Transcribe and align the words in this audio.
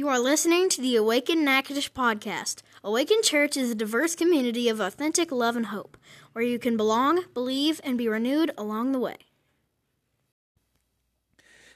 You 0.00 0.08
are 0.08 0.18
listening 0.18 0.70
to 0.70 0.80
the 0.80 0.96
Awaken 0.96 1.44
Natchitoches 1.44 1.90
podcast. 1.90 2.62
Awaken 2.82 3.20
Church 3.22 3.54
is 3.54 3.70
a 3.70 3.74
diverse 3.74 4.16
community 4.16 4.66
of 4.70 4.80
authentic 4.80 5.30
love 5.30 5.56
and 5.56 5.66
hope, 5.66 5.98
where 6.32 6.42
you 6.42 6.58
can 6.58 6.78
belong, 6.78 7.24
believe, 7.34 7.82
and 7.84 7.98
be 7.98 8.08
renewed 8.08 8.50
along 8.56 8.92
the 8.92 8.98
way. 8.98 9.18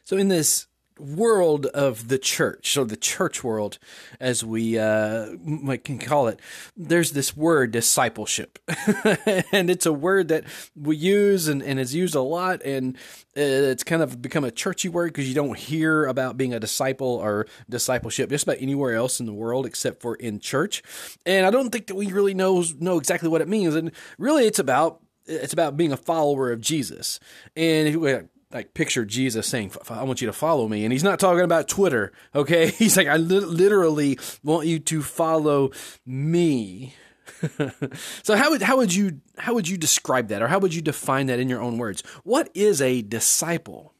So, 0.05 0.17
in 0.17 0.29
this 0.29 0.69
world 0.99 1.67
of 1.67 2.09
the 2.09 2.19
church, 2.19 2.73
so 2.73 2.85
the 2.85 2.97
church 2.97 3.43
world, 3.43 3.79
as 4.21 4.45
we 4.45 4.79
uh, 4.79 5.37
can 5.85 5.99
call 5.99 6.29
it, 6.29 6.41
there's 6.77 7.13
this 7.13 7.37
word 7.37 7.73
discipleship, 7.73 8.59
and 9.53 9.71
it's 9.71 9.87
a 9.87 9.93
word 9.93 10.29
that 10.29 10.45
we 10.77 10.97
use 10.97 11.49
and, 11.49 11.63
and 11.63 11.81
is 11.81 11.95
used 11.95 12.15
a 12.15 12.21
lot, 12.21 12.63
and 12.65 12.97
it's 13.35 13.83
kind 13.83 14.03
of 14.03 14.23
become 14.23 14.45
a 14.45 14.51
churchy 14.51 14.89
word 14.89 15.13
because 15.13 15.29
you 15.29 15.35
don't 15.35 15.59
hear 15.59 16.05
about 16.05 16.37
being 16.37 16.55
a 16.55 16.61
disciple 16.61 17.17
or 17.23 17.47
discipleship 17.69 18.31
just 18.31 18.45
about 18.45 18.59
anywhere 18.61 18.95
else 18.95 19.19
in 19.19 19.27
the 19.27 19.33
world 19.33 19.67
except 19.67 20.01
for 20.01 20.15
in 20.17 20.39
church, 20.39 20.83
and 21.27 21.47
I 21.47 21.51
don't 21.51 21.71
think 21.71 21.89
that 21.89 21.97
we 21.97 22.13
really 22.13 22.35
know 22.35 22.65
know 22.79 22.99
exactly 22.99 23.29
what 23.29 23.41
it 23.41 23.49
means, 23.49 23.75
and 23.75 23.91
really 24.19 24.47
it's 24.47 24.59
about 24.59 25.01
it's 25.27 25.53
about 25.53 25.77
being 25.77 25.93
a 25.93 25.97
follower 25.97 26.53
of 26.53 26.61
Jesus. 26.61 27.19
And 27.57 28.29
like 28.55 28.73
picture 28.73 29.05
Jesus 29.05 29.49
saying, 29.49 29.73
"I 29.91 30.05
want 30.05 30.21
you 30.21 30.29
to 30.29 30.33
follow 30.33 30.69
me," 30.69 30.85
and 30.85 30.93
he's 30.93 31.05
not 31.05 31.19
talking 31.19 31.45
about 31.45 31.69
Twitter. 31.69 32.13
Okay, 32.35 32.69
he's 32.79 32.97
like, 32.97 33.09
"I 33.09 33.17
li- 33.17 33.41
literally 33.41 34.19
want 34.43 34.67
you 34.67 34.79
to 34.79 35.03
follow 35.03 35.73
me." 36.07 36.95
so 38.23 38.37
how 38.37 38.51
would 38.51 38.63
how 38.63 38.77
would 38.77 38.95
you 38.95 39.21
how 39.37 39.55
would 39.55 39.69
you 39.69 39.77
describe 39.77 40.29
that, 40.29 40.41
or 40.41 40.49
how 40.49 40.61
would 40.61 40.73
you 40.73 40.81
define 40.81 41.27
that 41.27 41.41
in 41.41 41.49
your 41.49 41.61
own 41.61 41.77
words? 41.77 42.03
What 42.23 42.49
is 42.55 42.81
a 42.81 43.03
disciple? 43.03 43.93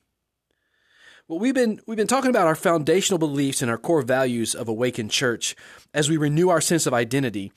Well, 1.27 1.39
we've 1.39 1.55
been 1.55 1.81
we've 1.87 1.97
been 1.97 2.07
talking 2.07 2.31
about 2.31 2.47
our 2.47 2.55
foundational 2.55 3.19
beliefs 3.19 3.61
and 3.61 3.71
our 3.71 3.79
core 3.79 4.03
values 4.03 4.55
of 4.55 4.69
Awaken 4.69 5.09
Church 5.09 5.57
as 5.93 6.09
we 6.09 6.17
renew 6.17 6.49
our 6.51 6.61
sense 6.61 6.87
of 6.87 6.95
identity, 6.95 7.51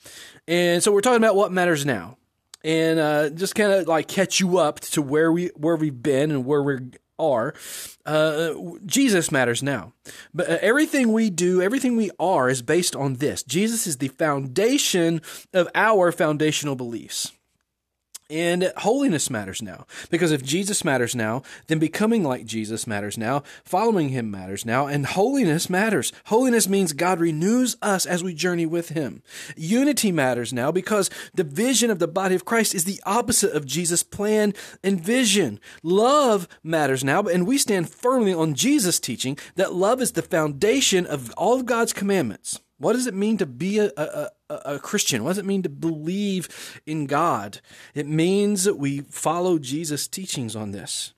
and 0.48 0.82
so 0.82 0.90
we're 0.90 1.00
talking 1.00 1.22
about 1.22 1.36
what 1.36 1.52
matters 1.52 1.86
now 1.86 2.17
and 2.64 2.98
uh, 2.98 3.30
just 3.30 3.54
kind 3.54 3.72
of 3.72 3.86
like 3.86 4.08
catch 4.08 4.40
you 4.40 4.58
up 4.58 4.80
to 4.80 5.02
where 5.02 5.32
we 5.32 5.48
where 5.48 5.76
we've 5.76 6.02
been 6.02 6.30
and 6.30 6.44
where 6.44 6.62
we 6.62 6.78
are. 7.18 7.54
Uh, 8.06 8.54
Jesus 8.86 9.32
matters 9.32 9.62
now, 9.62 9.92
but 10.32 10.48
uh, 10.48 10.58
everything 10.60 11.12
we 11.12 11.30
do, 11.30 11.60
everything 11.60 11.96
we 11.96 12.10
are, 12.18 12.48
is 12.48 12.62
based 12.62 12.94
on 12.94 13.14
this. 13.14 13.42
Jesus 13.42 13.86
is 13.86 13.98
the 13.98 14.08
foundation 14.08 15.20
of 15.52 15.68
our 15.74 16.12
foundational 16.12 16.76
beliefs. 16.76 17.32
And 18.30 18.72
holiness 18.76 19.30
matters 19.30 19.62
now. 19.62 19.86
Because 20.10 20.32
if 20.32 20.44
Jesus 20.44 20.84
matters 20.84 21.16
now, 21.16 21.42
then 21.66 21.78
becoming 21.78 22.22
like 22.22 22.44
Jesus 22.44 22.86
matters 22.86 23.16
now, 23.16 23.42
following 23.64 24.10
him 24.10 24.30
matters 24.30 24.66
now, 24.66 24.86
and 24.86 25.06
holiness 25.06 25.70
matters. 25.70 26.12
Holiness 26.26 26.68
means 26.68 26.92
God 26.92 27.20
renews 27.20 27.78
us 27.80 28.04
as 28.04 28.22
we 28.22 28.34
journey 28.34 28.66
with 28.66 28.90
him. 28.90 29.22
Unity 29.56 30.12
matters 30.12 30.52
now 30.52 30.70
because 30.70 31.08
the 31.32 31.44
vision 31.44 31.90
of 31.90 32.00
the 32.00 32.06
body 32.06 32.34
of 32.34 32.44
Christ 32.44 32.74
is 32.74 32.84
the 32.84 33.00
opposite 33.06 33.52
of 33.52 33.64
Jesus' 33.64 34.02
plan 34.02 34.52
and 34.84 35.00
vision. 35.00 35.58
Love 35.82 36.48
matters 36.62 37.02
now, 37.02 37.22
and 37.22 37.46
we 37.46 37.56
stand 37.56 37.88
firmly 37.88 38.34
on 38.34 38.52
Jesus' 38.52 39.00
teaching 39.00 39.38
that 39.54 39.72
love 39.72 40.02
is 40.02 40.12
the 40.12 40.22
foundation 40.22 41.06
of 41.06 41.32
all 41.38 41.58
of 41.58 41.64
God's 41.64 41.94
commandments. 41.94 42.60
What 42.78 42.92
does 42.92 43.06
it 43.06 43.14
mean 43.14 43.38
to 43.38 43.46
be 43.46 43.78
a, 43.78 43.90
a, 43.96 44.30
a, 44.48 44.78
Christian? 44.78 45.24
What 45.24 45.30
does 45.30 45.38
it 45.38 45.44
mean 45.44 45.62
to 45.64 45.68
believe 45.68 46.80
in 46.86 47.06
God? 47.06 47.60
It 47.94 48.06
means 48.06 48.64
that 48.64 48.76
we 48.76 49.00
follow 49.00 49.58
Jesus' 49.58 50.06
teachings 50.06 50.54
on 50.54 50.70
this. 50.70 51.12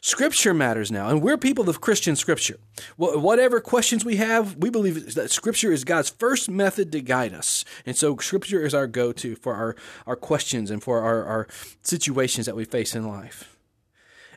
Scripture 0.00 0.52
matters 0.52 0.90
now, 0.90 1.08
and 1.08 1.22
we're 1.22 1.36
people 1.36 1.68
of 1.68 1.80
Christian 1.80 2.16
Scripture. 2.16 2.58
Whatever 2.96 3.60
questions 3.60 4.04
we 4.04 4.16
have, 4.16 4.56
we 4.56 4.68
believe 4.68 5.14
that 5.14 5.30
Scripture 5.30 5.72
is 5.72 5.84
God's 5.84 6.10
first 6.10 6.50
method 6.50 6.90
to 6.92 7.00
guide 7.00 7.34
us. 7.34 7.64
And 7.86 7.96
so 7.96 8.16
Scripture 8.16 8.64
is 8.64 8.74
our 8.74 8.88
go 8.88 9.12
to 9.12 9.36
for 9.36 9.54
our, 9.54 9.76
our 10.06 10.16
questions 10.16 10.72
and 10.72 10.82
for 10.82 11.00
our, 11.00 11.24
our 11.24 11.48
situations 11.82 12.46
that 12.46 12.56
we 12.56 12.64
face 12.64 12.96
in 12.96 13.06
life. 13.06 13.56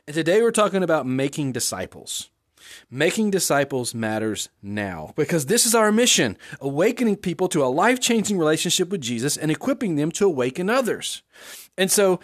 And 0.06 0.14
today 0.14 0.40
we're 0.40 0.52
talking 0.52 0.84
about 0.84 1.04
making 1.04 1.50
disciples. 1.50 2.30
Making 2.90 3.30
disciples 3.30 3.94
matters 3.94 4.48
now 4.62 5.12
because 5.16 5.46
this 5.46 5.66
is 5.66 5.74
our 5.74 5.92
mission 5.92 6.36
awakening 6.60 7.16
people 7.16 7.48
to 7.48 7.64
a 7.64 7.66
life 7.66 8.00
changing 8.00 8.38
relationship 8.38 8.88
with 8.90 9.00
Jesus 9.00 9.36
and 9.36 9.50
equipping 9.50 9.96
them 9.96 10.10
to 10.12 10.26
awaken 10.26 10.70
others. 10.70 11.22
And 11.78 11.90
so, 11.90 12.20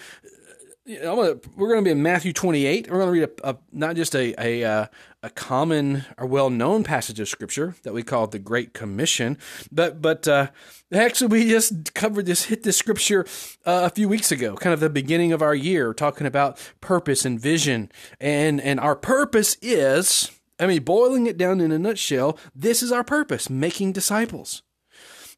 Gonna, 0.85 1.37
we're 1.57 1.69
going 1.69 1.79
to 1.79 1.85
be 1.85 1.93
in 1.93 2.03
Matthew 2.03 2.33
28. 2.33 2.91
We're 2.91 2.99
going 2.99 3.07
to 3.07 3.13
read 3.13 3.31
a, 3.45 3.51
a, 3.51 3.59
not 3.73 3.95
just 3.95 4.17
a 4.17 4.35
a, 4.37 4.65
uh, 4.65 4.87
a 5.23 5.31
common 5.31 6.05
or 6.19 6.27
well 6.27 6.51
known 6.51 6.83
passage 6.83 7.21
of 7.21 7.29
scripture 7.29 7.77
that 7.85 7.95
we 7.95 8.03
call 8.03 8.27
the 8.27 8.41
Great 8.41 8.75
Commission, 8.75 9.39
but 9.71 10.03
but 10.03 10.27
uh, 10.27 10.49
actually 10.93 11.29
we 11.29 11.49
just 11.49 11.95
covered 11.95 12.27
this 12.27 12.45
hit 12.45 12.65
this 12.65 12.77
scripture 12.77 13.25
uh, 13.65 13.83
a 13.85 13.91
few 13.91 14.09
weeks 14.09 14.33
ago, 14.33 14.57
kind 14.57 14.75
of 14.75 14.81
the 14.81 14.91
beginning 14.91 15.33
of 15.33 15.41
our 15.41 15.55
year, 15.55 15.95
talking 15.95 16.27
about 16.27 16.59
purpose 16.81 17.25
and 17.25 17.39
vision, 17.39 17.91
and 18.21 18.61
and 18.61 18.81
our 18.81 18.97
purpose 18.97 19.57
is 19.63 20.33
I 20.59 20.67
mean, 20.67 20.83
boiling 20.83 21.27
it 21.27 21.37
down 21.37 21.61
in 21.61 21.73
a 21.73 21.79
nutshell, 21.79 22.39
this 22.55 22.83
is 22.83 22.93
our 22.93 23.05
purpose 23.05 23.51
making 23.51 23.93
disciples. 23.93 24.63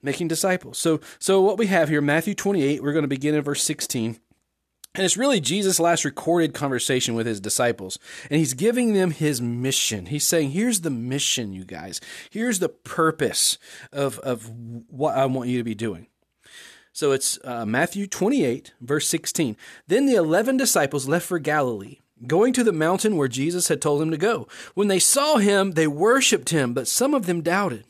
Making 0.03 0.29
disciples. 0.29 0.77
So, 0.77 1.01
so 1.19 1.41
what 1.41 1.57
we 1.57 1.67
have 1.69 1.89
here, 1.89 2.03
Matthew 2.03 2.35
28, 2.35 2.83
we're 2.83 2.93
going 2.93 3.05
to 3.05 3.09
begin 3.09 3.35
in 3.35 3.41
verse 3.41 3.63
16. 3.63 4.21
And 4.95 5.05
it's 5.05 5.17
really 5.17 5.41
Jesus' 5.41 5.81
last 5.81 6.05
recorded 6.05 6.55
conversation 6.55 7.15
with 7.15 7.27
his 7.27 7.41
disciples. 7.41 7.99
And 8.31 8.39
he's 8.39 8.55
giving 8.55 8.93
them 8.93 9.11
his 9.11 9.41
mission. 9.41 10.07
He's 10.07 10.27
saying, 10.27 10.53
here's 10.53 10.83
the 10.83 10.91
mission, 10.91 11.53
you 11.53 11.65
guys. 11.65 12.01
Here's 12.31 12.61
the 12.61 12.69
purpose 12.69 13.59
of, 13.93 14.21
of 14.21 14.51
what 14.89 15.17
I 15.17 15.27
want 15.27 15.49
you 15.49 15.59
to 15.59 15.65
be 15.65 15.75
doing. 15.75 16.07
So 16.93 17.11
it's 17.11 17.41
uh, 17.43 17.67
Matthew 17.67 18.07
28, 18.07 18.73
verse 18.81 19.09
16. 19.09 19.57
Then 19.89 20.07
the 20.07 20.15
11 20.15 20.59
disciples 20.59 21.09
left 21.09 21.27
for 21.27 21.41
Galilee 21.41 21.99
going 22.27 22.53
to 22.55 22.65
the 22.65 22.73
mountain 22.73 23.17
where 23.17 23.29
Jesus 23.29 23.69
had 23.69 23.83
told 23.83 24.01
them 24.01 24.11
to 24.11 24.17
go. 24.17 24.47
When 24.75 24.89
they 24.89 24.99
saw 24.99 25.37
him, 25.37 25.73
they 25.73 25.87
worshiped 25.87 26.51
him, 26.51 26.73
but 26.73 26.89
some 26.89 27.15
of 27.15 27.27
them 27.27 27.43
doubted. 27.43 27.85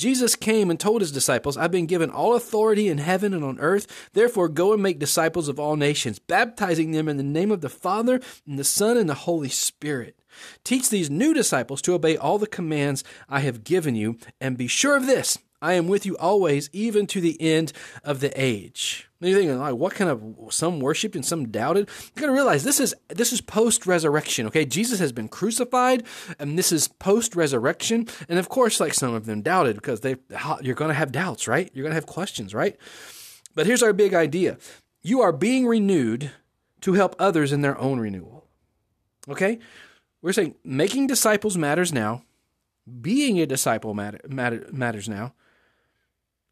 Jesus 0.00 0.34
came 0.34 0.70
and 0.70 0.80
told 0.80 1.02
his 1.02 1.12
disciples, 1.12 1.58
I've 1.58 1.70
been 1.70 1.84
given 1.84 2.08
all 2.08 2.34
authority 2.34 2.88
in 2.88 2.96
heaven 2.96 3.34
and 3.34 3.44
on 3.44 3.60
earth. 3.60 4.08
Therefore, 4.14 4.48
go 4.48 4.72
and 4.72 4.82
make 4.82 4.98
disciples 4.98 5.46
of 5.46 5.60
all 5.60 5.76
nations, 5.76 6.18
baptizing 6.18 6.92
them 6.92 7.06
in 7.06 7.18
the 7.18 7.22
name 7.22 7.52
of 7.52 7.60
the 7.60 7.68
Father, 7.68 8.18
and 8.46 8.58
the 8.58 8.64
Son, 8.64 8.96
and 8.96 9.10
the 9.10 9.14
Holy 9.14 9.50
Spirit. 9.50 10.18
Teach 10.64 10.88
these 10.88 11.10
new 11.10 11.34
disciples 11.34 11.82
to 11.82 11.92
obey 11.92 12.16
all 12.16 12.38
the 12.38 12.46
commands 12.46 13.04
I 13.28 13.40
have 13.40 13.62
given 13.62 13.94
you, 13.94 14.16
and 14.40 14.56
be 14.56 14.68
sure 14.68 14.96
of 14.96 15.04
this 15.04 15.36
I 15.60 15.74
am 15.74 15.86
with 15.86 16.06
you 16.06 16.16
always, 16.16 16.70
even 16.72 17.06
to 17.08 17.20
the 17.20 17.38
end 17.38 17.74
of 18.02 18.20
the 18.20 18.32
age. 18.40 19.09
You're 19.20 19.38
thinking, 19.38 19.58
like, 19.58 19.74
what 19.74 19.94
kind 19.94 20.10
of 20.10 20.52
some 20.52 20.80
worshipped 20.80 21.14
and 21.14 21.24
some 21.24 21.48
doubted? 21.48 21.90
You 22.14 22.22
gotta 22.22 22.32
realize 22.32 22.64
this 22.64 22.80
is 22.80 22.94
this 23.08 23.34
is 23.34 23.42
post 23.42 23.86
resurrection. 23.86 24.46
Okay, 24.46 24.64
Jesus 24.64 24.98
has 24.98 25.12
been 25.12 25.28
crucified, 25.28 26.04
and 26.38 26.58
this 26.58 26.72
is 26.72 26.88
post 26.88 27.36
resurrection. 27.36 28.08
And 28.30 28.38
of 28.38 28.48
course, 28.48 28.80
like 28.80 28.94
some 28.94 29.12
of 29.12 29.26
them 29.26 29.42
doubted 29.42 29.76
because 29.76 30.00
they 30.00 30.16
you're 30.62 30.74
gonna 30.74 30.94
have 30.94 31.12
doubts, 31.12 31.46
right? 31.46 31.70
You're 31.74 31.82
gonna 31.82 31.94
have 31.94 32.06
questions, 32.06 32.54
right? 32.54 32.76
But 33.54 33.66
here's 33.66 33.82
our 33.82 33.92
big 33.92 34.14
idea: 34.14 34.56
you 35.02 35.20
are 35.20 35.32
being 35.32 35.66
renewed 35.66 36.30
to 36.80 36.94
help 36.94 37.14
others 37.18 37.52
in 37.52 37.60
their 37.60 37.78
own 37.78 38.00
renewal. 38.00 38.46
Okay, 39.28 39.58
we're 40.22 40.32
saying 40.32 40.54
making 40.64 41.08
disciples 41.08 41.58
matters 41.58 41.92
now. 41.92 42.22
Being 43.02 43.38
a 43.38 43.46
disciple 43.46 43.92
matter, 43.92 44.18
matter, 44.26 44.66
matters 44.72 45.08
now. 45.08 45.34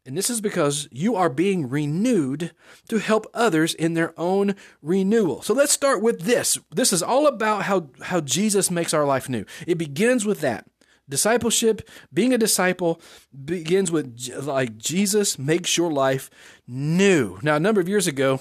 And 0.09 0.17
this 0.17 0.31
is 0.31 0.41
because 0.41 0.87
you 0.91 1.15
are 1.15 1.29
being 1.29 1.69
renewed 1.69 2.51
to 2.87 2.97
help 2.97 3.27
others 3.31 3.75
in 3.75 3.93
their 3.93 4.19
own 4.19 4.55
renewal. 4.81 5.43
So 5.43 5.53
let's 5.53 5.71
start 5.71 6.01
with 6.01 6.21
this. 6.21 6.57
This 6.71 6.91
is 6.91 7.03
all 7.03 7.27
about 7.27 7.65
how, 7.65 7.91
how 8.01 8.19
Jesus 8.19 8.71
makes 8.71 8.91
our 8.91 9.05
life 9.05 9.29
new. 9.29 9.45
It 9.67 9.77
begins 9.77 10.25
with 10.25 10.41
that. 10.41 10.65
Discipleship, 11.07 11.87
being 12.11 12.33
a 12.33 12.39
disciple, 12.39 12.99
begins 13.45 13.91
with 13.91 14.17
like 14.41 14.79
Jesus 14.79 15.37
makes 15.37 15.77
your 15.77 15.91
life 15.91 16.31
new. 16.67 17.37
Now, 17.43 17.57
a 17.57 17.59
number 17.59 17.79
of 17.79 17.87
years 17.87 18.07
ago, 18.07 18.39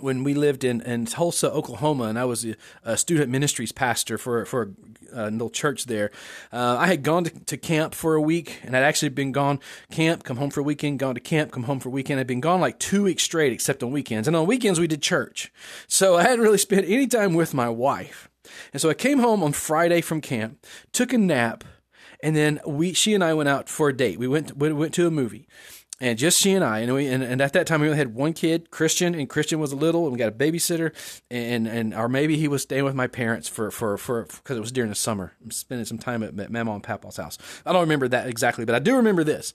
when 0.00 0.24
we 0.24 0.34
lived 0.34 0.64
in, 0.64 0.80
in 0.82 1.06
Tulsa, 1.06 1.50
Oklahoma, 1.50 2.04
and 2.04 2.18
I 2.18 2.24
was 2.24 2.44
a, 2.44 2.54
a 2.84 2.96
student 2.96 3.30
ministries 3.30 3.72
pastor 3.72 4.18
for, 4.18 4.44
for 4.44 4.72
a 5.12 5.30
little 5.30 5.50
church 5.50 5.86
there. 5.86 6.10
Uh, 6.52 6.76
I 6.78 6.86
had 6.86 7.02
gone 7.02 7.24
to, 7.24 7.30
to, 7.30 7.56
camp 7.56 7.94
for 7.94 8.14
a 8.14 8.20
week, 8.20 8.60
and 8.64 8.76
I'd 8.76 8.82
actually 8.82 9.10
been 9.10 9.32
gone 9.32 9.60
camp, 9.90 10.24
come 10.24 10.36
home 10.36 10.50
for 10.50 10.60
a 10.60 10.62
weekend, 10.62 10.98
gone 10.98 11.14
to 11.14 11.20
camp, 11.20 11.52
come 11.52 11.64
home 11.64 11.80
for 11.80 11.88
a 11.88 11.92
weekend. 11.92 12.20
I'd 12.20 12.26
been 12.26 12.40
gone 12.40 12.60
like 12.60 12.78
two 12.78 13.04
weeks 13.04 13.22
straight, 13.22 13.52
except 13.52 13.82
on 13.82 13.90
weekends. 13.90 14.28
And 14.28 14.36
on 14.36 14.46
weekends, 14.46 14.80
we 14.80 14.86
did 14.86 15.02
church. 15.02 15.52
So 15.86 16.16
I 16.16 16.22
hadn't 16.22 16.40
really 16.40 16.58
spent 16.58 16.86
any 16.88 17.06
time 17.06 17.34
with 17.34 17.54
my 17.54 17.68
wife. 17.68 18.28
And 18.72 18.80
so 18.80 18.88
I 18.88 18.94
came 18.94 19.18
home 19.18 19.42
on 19.42 19.52
Friday 19.52 20.00
from 20.00 20.20
camp, 20.20 20.64
took 20.92 21.12
a 21.12 21.18
nap, 21.18 21.64
and 22.22 22.34
then 22.34 22.60
we, 22.66 22.92
she 22.92 23.14
and 23.14 23.22
I 23.22 23.34
went 23.34 23.48
out 23.48 23.68
for 23.68 23.88
a 23.88 23.96
date. 23.96 24.18
We 24.18 24.28
went, 24.28 24.56
we 24.56 24.72
went 24.72 24.94
to 24.94 25.06
a 25.06 25.10
movie. 25.10 25.46
And 26.00 26.18
just 26.18 26.40
she 26.40 26.52
and 26.52 26.64
I, 26.64 26.80
and 26.80 26.94
we, 26.94 27.08
and, 27.08 27.22
and 27.22 27.40
at 27.40 27.52
that 27.54 27.66
time 27.66 27.80
we 27.80 27.88
only 27.88 27.98
had 27.98 28.14
one 28.14 28.32
kid, 28.32 28.70
Christian, 28.70 29.14
and 29.14 29.28
Christian 29.28 29.58
was 29.58 29.72
a 29.72 29.76
little, 29.76 30.04
and 30.04 30.12
we 30.12 30.18
got 30.18 30.28
a 30.28 30.32
babysitter, 30.32 30.92
and 31.30 31.66
and 31.66 31.94
or 31.94 32.08
maybe 32.08 32.36
he 32.36 32.46
was 32.48 32.62
staying 32.62 32.84
with 32.84 32.94
my 32.94 33.06
parents 33.06 33.48
for 33.48 33.70
for 33.70 33.98
for 33.98 34.24
because 34.24 34.56
it 34.56 34.60
was 34.60 34.72
during 34.72 34.90
the 34.90 34.94
summer, 34.94 35.32
I'm 35.42 35.50
spending 35.50 35.84
some 35.84 35.98
time 35.98 36.22
at, 36.22 36.38
at 36.38 36.50
Mama 36.50 36.72
and 36.72 36.82
Papa's 36.82 37.16
house. 37.16 37.38
I 37.66 37.72
don't 37.72 37.82
remember 37.82 38.08
that 38.08 38.28
exactly, 38.28 38.64
but 38.64 38.74
I 38.74 38.78
do 38.78 38.96
remember 38.96 39.24
this. 39.24 39.54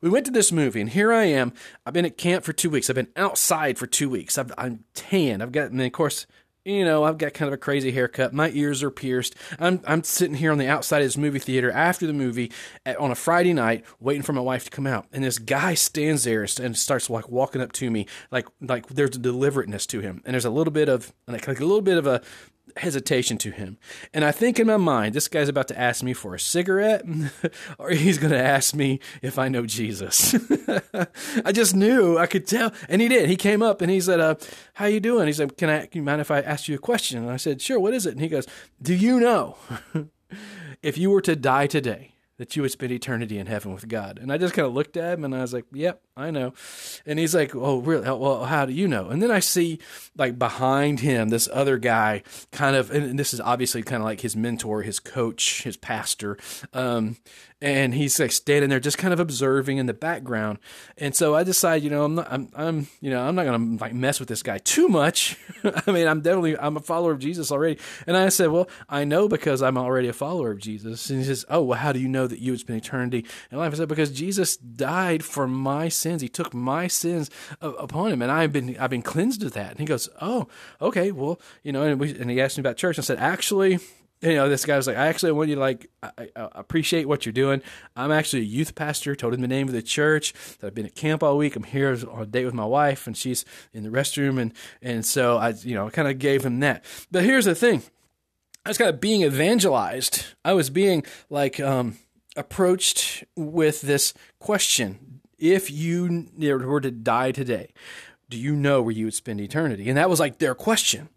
We 0.00 0.10
went 0.10 0.26
to 0.26 0.32
this 0.32 0.50
movie, 0.50 0.80
and 0.80 0.90
here 0.90 1.12
I 1.12 1.24
am. 1.24 1.52
I've 1.84 1.92
been 1.92 2.06
at 2.06 2.16
camp 2.16 2.44
for 2.44 2.52
two 2.52 2.70
weeks. 2.70 2.88
I've 2.88 2.96
been 2.96 3.12
outside 3.16 3.78
for 3.78 3.86
two 3.86 4.08
weeks. 4.08 4.38
I've, 4.38 4.52
I'm 4.58 4.84
tan. 4.94 5.42
I've 5.42 5.52
got, 5.52 5.70
and 5.70 5.80
of 5.80 5.92
course, 5.92 6.26
you 6.64 6.84
know, 6.84 7.02
I've 7.02 7.18
got 7.18 7.34
kind 7.34 7.48
of 7.48 7.54
a 7.54 7.58
crazy 7.58 7.90
haircut. 7.90 8.32
My 8.32 8.50
ears 8.50 8.82
are 8.82 8.90
pierced. 8.90 9.34
I'm 9.58 9.80
I'm 9.86 10.04
sitting 10.04 10.36
here 10.36 10.52
on 10.52 10.58
the 10.58 10.68
outside 10.68 10.98
of 10.98 11.06
this 11.06 11.16
movie 11.16 11.38
theater 11.38 11.70
after 11.72 12.06
the 12.06 12.12
movie 12.12 12.52
at, 12.86 12.96
on 12.98 13.10
a 13.10 13.16
Friday 13.16 13.52
night, 13.52 13.84
waiting 14.00 14.22
for 14.22 14.32
my 14.32 14.40
wife 14.40 14.64
to 14.64 14.70
come 14.70 14.86
out. 14.86 15.06
And 15.12 15.24
this 15.24 15.38
guy 15.38 15.74
stands 15.74 16.24
there 16.24 16.46
and 16.60 16.76
starts 16.76 17.10
like 17.10 17.28
walking 17.28 17.60
up 17.60 17.72
to 17.72 17.90
me, 17.90 18.06
like 18.30 18.46
like 18.60 18.86
there's 18.88 19.16
a 19.16 19.18
deliberateness 19.18 19.86
to 19.86 20.00
him, 20.00 20.22
and 20.24 20.34
there's 20.34 20.44
a 20.44 20.50
little 20.50 20.72
bit 20.72 20.88
of 20.88 21.12
like, 21.26 21.48
like 21.48 21.60
a 21.60 21.64
little 21.64 21.82
bit 21.82 21.98
of 21.98 22.06
a 22.06 22.22
hesitation 22.76 23.38
to 23.38 23.50
him. 23.50 23.78
And 24.14 24.24
I 24.24 24.32
think 24.32 24.58
in 24.58 24.66
my 24.66 24.76
mind, 24.76 25.14
this 25.14 25.28
guy's 25.28 25.48
about 25.48 25.68
to 25.68 25.78
ask 25.78 26.02
me 26.02 26.12
for 26.12 26.34
a 26.34 26.40
cigarette 26.40 27.04
or 27.78 27.90
he's 27.90 28.18
going 28.18 28.32
to 28.32 28.42
ask 28.42 28.74
me 28.74 29.00
if 29.20 29.38
I 29.38 29.48
know 29.48 29.66
Jesus. 29.66 30.34
I 31.44 31.52
just 31.52 31.74
knew, 31.74 32.18
I 32.18 32.26
could 32.26 32.46
tell. 32.46 32.72
And 32.88 33.02
he 33.02 33.08
did. 33.08 33.28
He 33.28 33.36
came 33.36 33.62
up 33.62 33.82
and 33.82 33.90
he 33.90 34.00
said, 34.00 34.20
uh, 34.20 34.36
how 34.74 34.86
you 34.86 35.00
doing? 35.00 35.26
He 35.26 35.32
said, 35.32 35.56
can 35.56 35.68
I, 35.68 35.86
can 35.86 36.00
you 36.00 36.02
mind 36.02 36.20
if 36.20 36.30
I 36.30 36.40
ask 36.40 36.68
you 36.68 36.74
a 36.74 36.78
question? 36.78 37.22
And 37.22 37.30
I 37.30 37.36
said, 37.36 37.60
sure. 37.60 37.80
What 37.80 37.94
is 37.94 38.06
it? 38.06 38.12
And 38.12 38.20
he 38.20 38.28
goes, 38.28 38.46
do 38.80 38.94
you 38.94 39.20
know 39.20 39.56
if 40.82 40.96
you 40.96 41.10
were 41.10 41.22
to 41.22 41.36
die 41.36 41.66
today, 41.66 42.11
that 42.42 42.56
you 42.56 42.62
would 42.62 42.72
spend 42.72 42.90
eternity 42.90 43.38
in 43.38 43.46
heaven 43.46 43.72
with 43.72 43.86
God. 43.86 44.18
And 44.20 44.32
I 44.32 44.36
just 44.36 44.52
kind 44.52 44.66
of 44.66 44.74
looked 44.74 44.96
at 44.96 45.12
him 45.14 45.24
and 45.24 45.32
I 45.32 45.42
was 45.42 45.52
like, 45.52 45.64
yep, 45.72 46.02
I 46.16 46.32
know. 46.32 46.54
And 47.06 47.16
he's 47.16 47.36
like, 47.36 47.54
oh, 47.54 47.78
really? 47.78 48.02
Well, 48.02 48.46
how 48.46 48.66
do 48.66 48.72
you 48.72 48.88
know? 48.88 49.10
And 49.10 49.22
then 49.22 49.30
I 49.30 49.38
see 49.38 49.78
like 50.16 50.40
behind 50.40 50.98
him, 50.98 51.28
this 51.28 51.48
other 51.52 51.78
guy 51.78 52.24
kind 52.50 52.74
of, 52.74 52.90
and 52.90 53.16
this 53.16 53.32
is 53.32 53.40
obviously 53.40 53.84
kind 53.84 54.02
of 54.02 54.06
like 54.06 54.22
his 54.22 54.34
mentor, 54.34 54.82
his 54.82 54.98
coach, 54.98 55.62
his 55.62 55.76
pastor. 55.76 56.36
Um, 56.72 57.16
and 57.62 57.94
he's 57.94 58.18
like 58.18 58.32
standing 58.32 58.68
there 58.68 58.80
just 58.80 58.98
kind 58.98 59.14
of 59.14 59.20
observing 59.20 59.78
in 59.78 59.86
the 59.86 59.94
background. 59.94 60.58
And 60.98 61.14
so 61.14 61.36
I 61.36 61.44
decide 61.44 61.82
you 61.82 61.90
know, 61.90 62.04
I'm 62.04 62.16
not, 62.16 62.26
I'm, 62.30 62.48
I'm 62.54 62.88
you 63.00 63.08
know, 63.10 63.22
I'm 63.22 63.36
not 63.36 63.44
to 63.44 63.82
like 63.82 63.94
mess 63.94 64.18
with 64.18 64.28
this 64.28 64.42
guy 64.42 64.58
too 64.58 64.88
much. 64.88 65.38
I 65.86 65.92
mean, 65.92 66.08
I'm 66.08 66.20
definitely, 66.20 66.58
I'm 66.58 66.76
a 66.76 66.80
follower 66.80 67.12
of 67.12 67.20
Jesus 67.20 67.52
already. 67.52 67.78
And 68.06 68.16
I 68.16 68.28
said, 68.30 68.48
well, 68.48 68.68
I 68.88 69.04
know 69.04 69.28
because 69.28 69.62
I'm 69.62 69.78
already 69.78 70.08
a 70.08 70.12
follower 70.12 70.50
of 70.50 70.58
Jesus. 70.58 71.08
And 71.08 71.20
he 71.20 71.24
says, 71.24 71.44
oh, 71.48 71.62
well, 71.62 71.78
how 71.78 71.92
do 71.92 72.00
you 72.00 72.08
know 72.08 72.26
that 72.26 72.40
you 72.40 72.52
would 72.52 72.60
spend 72.60 72.78
eternity 72.78 73.24
in 73.50 73.58
life? 73.58 73.72
I 73.72 73.76
said, 73.76 73.88
because 73.88 74.10
Jesus 74.10 74.56
died 74.56 75.24
for 75.24 75.46
my 75.46 75.88
sins. 75.88 76.20
He 76.20 76.28
took 76.28 76.52
my 76.52 76.88
sins 76.88 77.30
upon 77.60 78.12
him, 78.12 78.22
and 78.22 78.32
I've 78.32 78.52
been, 78.52 78.76
I've 78.78 78.90
been 78.90 79.02
cleansed 79.02 79.42
of 79.44 79.52
that. 79.52 79.70
And 79.70 79.78
he 79.78 79.86
goes, 79.86 80.08
oh, 80.20 80.48
okay, 80.80 81.12
well, 81.12 81.40
you 81.62 81.70
know, 81.70 81.82
and, 81.82 82.00
we, 82.00 82.18
and 82.18 82.28
he 82.28 82.40
asked 82.40 82.56
me 82.56 82.62
about 82.62 82.76
church. 82.76 82.98
I 82.98 83.02
said, 83.02 83.18
actually, 83.18 83.78
you 84.22 84.34
know, 84.34 84.48
this 84.48 84.64
guy 84.64 84.76
was 84.76 84.86
like, 84.86 84.96
I 84.96 85.08
actually 85.08 85.32
want 85.32 85.48
you 85.48 85.56
to 85.56 85.60
like, 85.60 85.90
I, 86.02 86.28
I, 86.36 86.48
appreciate 86.52 87.08
what 87.08 87.26
you're 87.26 87.32
doing. 87.32 87.60
I'm 87.96 88.12
actually 88.12 88.42
a 88.42 88.46
youth 88.46 88.74
pastor. 88.74 89.16
Told 89.16 89.34
him 89.34 89.40
the 89.40 89.48
name 89.48 89.66
of 89.66 89.74
the 89.74 89.82
church. 89.82 90.32
That 90.60 90.68
I've 90.68 90.74
been 90.74 90.86
at 90.86 90.94
camp 90.94 91.22
all 91.22 91.36
week. 91.36 91.56
I'm 91.56 91.64
here 91.64 91.96
on 92.08 92.22
a 92.22 92.26
date 92.26 92.44
with 92.44 92.54
my 92.54 92.64
wife, 92.64 93.06
and 93.06 93.16
she's 93.16 93.44
in 93.72 93.82
the 93.82 93.88
restroom, 93.90 94.40
and 94.40 94.52
and 94.80 95.04
so 95.04 95.38
I, 95.38 95.50
you 95.50 95.74
know, 95.74 95.90
kind 95.90 96.08
of 96.08 96.18
gave 96.18 96.44
him 96.44 96.60
that. 96.60 96.84
But 97.10 97.24
here's 97.24 97.46
the 97.46 97.54
thing, 97.54 97.82
I 98.64 98.70
was 98.70 98.78
kind 98.78 98.90
of 98.90 99.00
being 99.00 99.22
evangelized. 99.22 100.24
I 100.44 100.52
was 100.52 100.70
being 100.70 101.04
like 101.28 101.58
um, 101.58 101.96
approached 102.36 103.24
with 103.34 103.80
this 103.80 104.14
question: 104.38 105.20
If 105.36 105.68
you 105.68 106.28
were 106.38 106.80
to 106.80 106.92
die 106.92 107.32
today, 107.32 107.72
do 108.30 108.38
you 108.38 108.54
know 108.54 108.82
where 108.82 108.94
you 108.94 109.06
would 109.06 109.14
spend 109.14 109.40
eternity? 109.40 109.88
And 109.88 109.98
that 109.98 110.08
was 110.08 110.20
like 110.20 110.38
their 110.38 110.54
question 110.54 111.08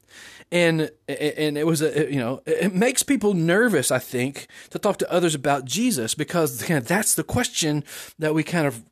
and 0.52 0.92
and 1.08 1.58
it 1.58 1.66
was 1.66 1.82
a 1.82 2.12
you 2.12 2.20
know 2.20 2.42
it 2.46 2.74
makes 2.74 3.04
people 3.04 3.34
nervous 3.34 3.92
i 3.92 4.00
think 4.00 4.48
to 4.70 4.78
talk 4.78 4.98
to 4.98 5.12
others 5.12 5.34
about 5.34 5.66
jesus 5.66 6.14
because 6.14 6.62
kind 6.64 6.78
of 6.78 6.88
that's 6.88 7.16
the 7.16 7.24
question 7.24 7.84
that 8.20 8.34
we 8.34 8.44
kind 8.44 8.68
of 8.68 8.84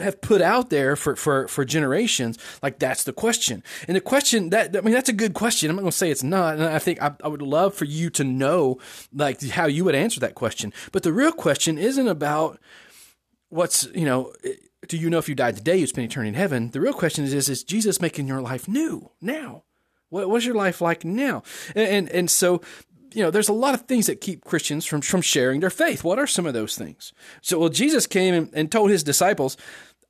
have 0.00 0.20
put 0.20 0.40
out 0.40 0.70
there 0.70 0.96
for, 0.96 1.14
for, 1.14 1.46
for 1.48 1.64
generations, 1.64 2.38
like 2.62 2.78
that's 2.78 3.04
the 3.04 3.12
question. 3.12 3.62
And 3.86 3.96
the 3.96 4.00
question 4.00 4.50
that, 4.50 4.76
I 4.76 4.80
mean, 4.80 4.92
that's 4.92 5.08
a 5.08 5.12
good 5.12 5.34
question. 5.34 5.70
I'm 5.70 5.76
not 5.76 5.82
going 5.82 5.92
to 5.92 5.96
say 5.96 6.10
it's 6.10 6.22
not. 6.22 6.54
And 6.54 6.64
I 6.64 6.78
think 6.78 7.00
I, 7.00 7.12
I 7.22 7.28
would 7.28 7.42
love 7.42 7.74
for 7.74 7.84
you 7.84 8.10
to 8.10 8.24
know, 8.24 8.78
like, 9.12 9.40
how 9.50 9.66
you 9.66 9.84
would 9.84 9.94
answer 9.94 10.20
that 10.20 10.34
question. 10.34 10.72
But 10.90 11.04
the 11.04 11.12
real 11.12 11.32
question 11.32 11.78
isn't 11.78 12.08
about 12.08 12.58
what's, 13.50 13.86
you 13.94 14.04
know, 14.04 14.32
do 14.88 14.96
you 14.96 15.08
know 15.10 15.18
if 15.18 15.28
you 15.28 15.34
died 15.34 15.56
today, 15.56 15.76
you'd 15.76 15.88
spend 15.88 16.10
eternity 16.10 16.30
in 16.30 16.34
heaven? 16.34 16.70
The 16.70 16.80
real 16.80 16.92
question 16.92 17.24
is, 17.24 17.32
is, 17.32 17.48
is 17.48 17.62
Jesus 17.62 18.00
making 18.00 18.26
your 18.26 18.42
life 18.42 18.66
new 18.66 19.10
now? 19.20 19.62
What, 20.14 20.30
what's 20.30 20.46
your 20.46 20.54
life 20.54 20.80
like 20.80 21.04
now? 21.04 21.42
And, 21.74 21.88
and, 21.88 22.08
and 22.10 22.30
so 22.30 22.60
you 23.12 23.22
know, 23.22 23.30
there's 23.30 23.48
a 23.48 23.52
lot 23.52 23.74
of 23.74 23.82
things 23.82 24.06
that 24.06 24.20
keep 24.20 24.44
Christians 24.44 24.84
from, 24.84 25.00
from 25.00 25.20
sharing 25.20 25.60
their 25.60 25.70
faith. 25.70 26.02
What 26.02 26.18
are 26.18 26.26
some 26.26 26.46
of 26.46 26.54
those 26.54 26.76
things? 26.76 27.12
So, 27.42 27.58
well, 27.58 27.68
Jesus 27.68 28.06
came 28.06 28.34
and, 28.34 28.50
and, 28.52 28.72
told 28.72 28.90
his 28.90 29.04
disciples, 29.04 29.56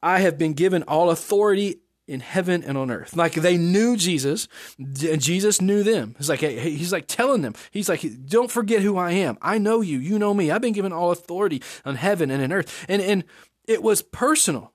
I 0.03 0.21
have 0.21 0.39
been 0.39 0.55
given 0.55 0.83
all 0.85 1.11
authority 1.11 1.81
in 2.07 2.21
heaven 2.21 2.63
and 2.63 2.77
on 2.77 2.91
earth. 2.91 3.17
Like 3.17 3.33
they 3.35 3.57
knew 3.57 3.97
Jesus 3.97 4.49
and 4.79 5.21
Jesus 5.21 5.61
knew 5.61 5.83
them. 5.83 6.15
He's 6.19 6.29
like, 6.29 6.41
he's 6.41 6.93
like 6.93 7.07
telling 7.07 7.43
them, 7.43 7.55
he's 7.71 7.89
like, 7.89 8.05
don't 8.27 8.51
forget 8.51 8.83
who 8.83 8.99
I 8.99 9.13
am. 9.13 9.39
I 9.41 9.59
know 9.59 9.81
you. 9.81 9.99
You 9.99 10.19
know 10.19 10.35
me. 10.35 10.51
I've 10.51 10.61
been 10.61 10.75
given 10.75 10.93
all 10.93 11.11
authority 11.11 11.63
on 11.85 11.97
heaven 11.97 12.31
and 12.31 12.43
in 12.43 12.53
earth. 12.53 12.85
And, 12.89 13.01
and 13.01 13.25
it 13.67 13.83
was 13.83 14.03
personal. 14.03 14.74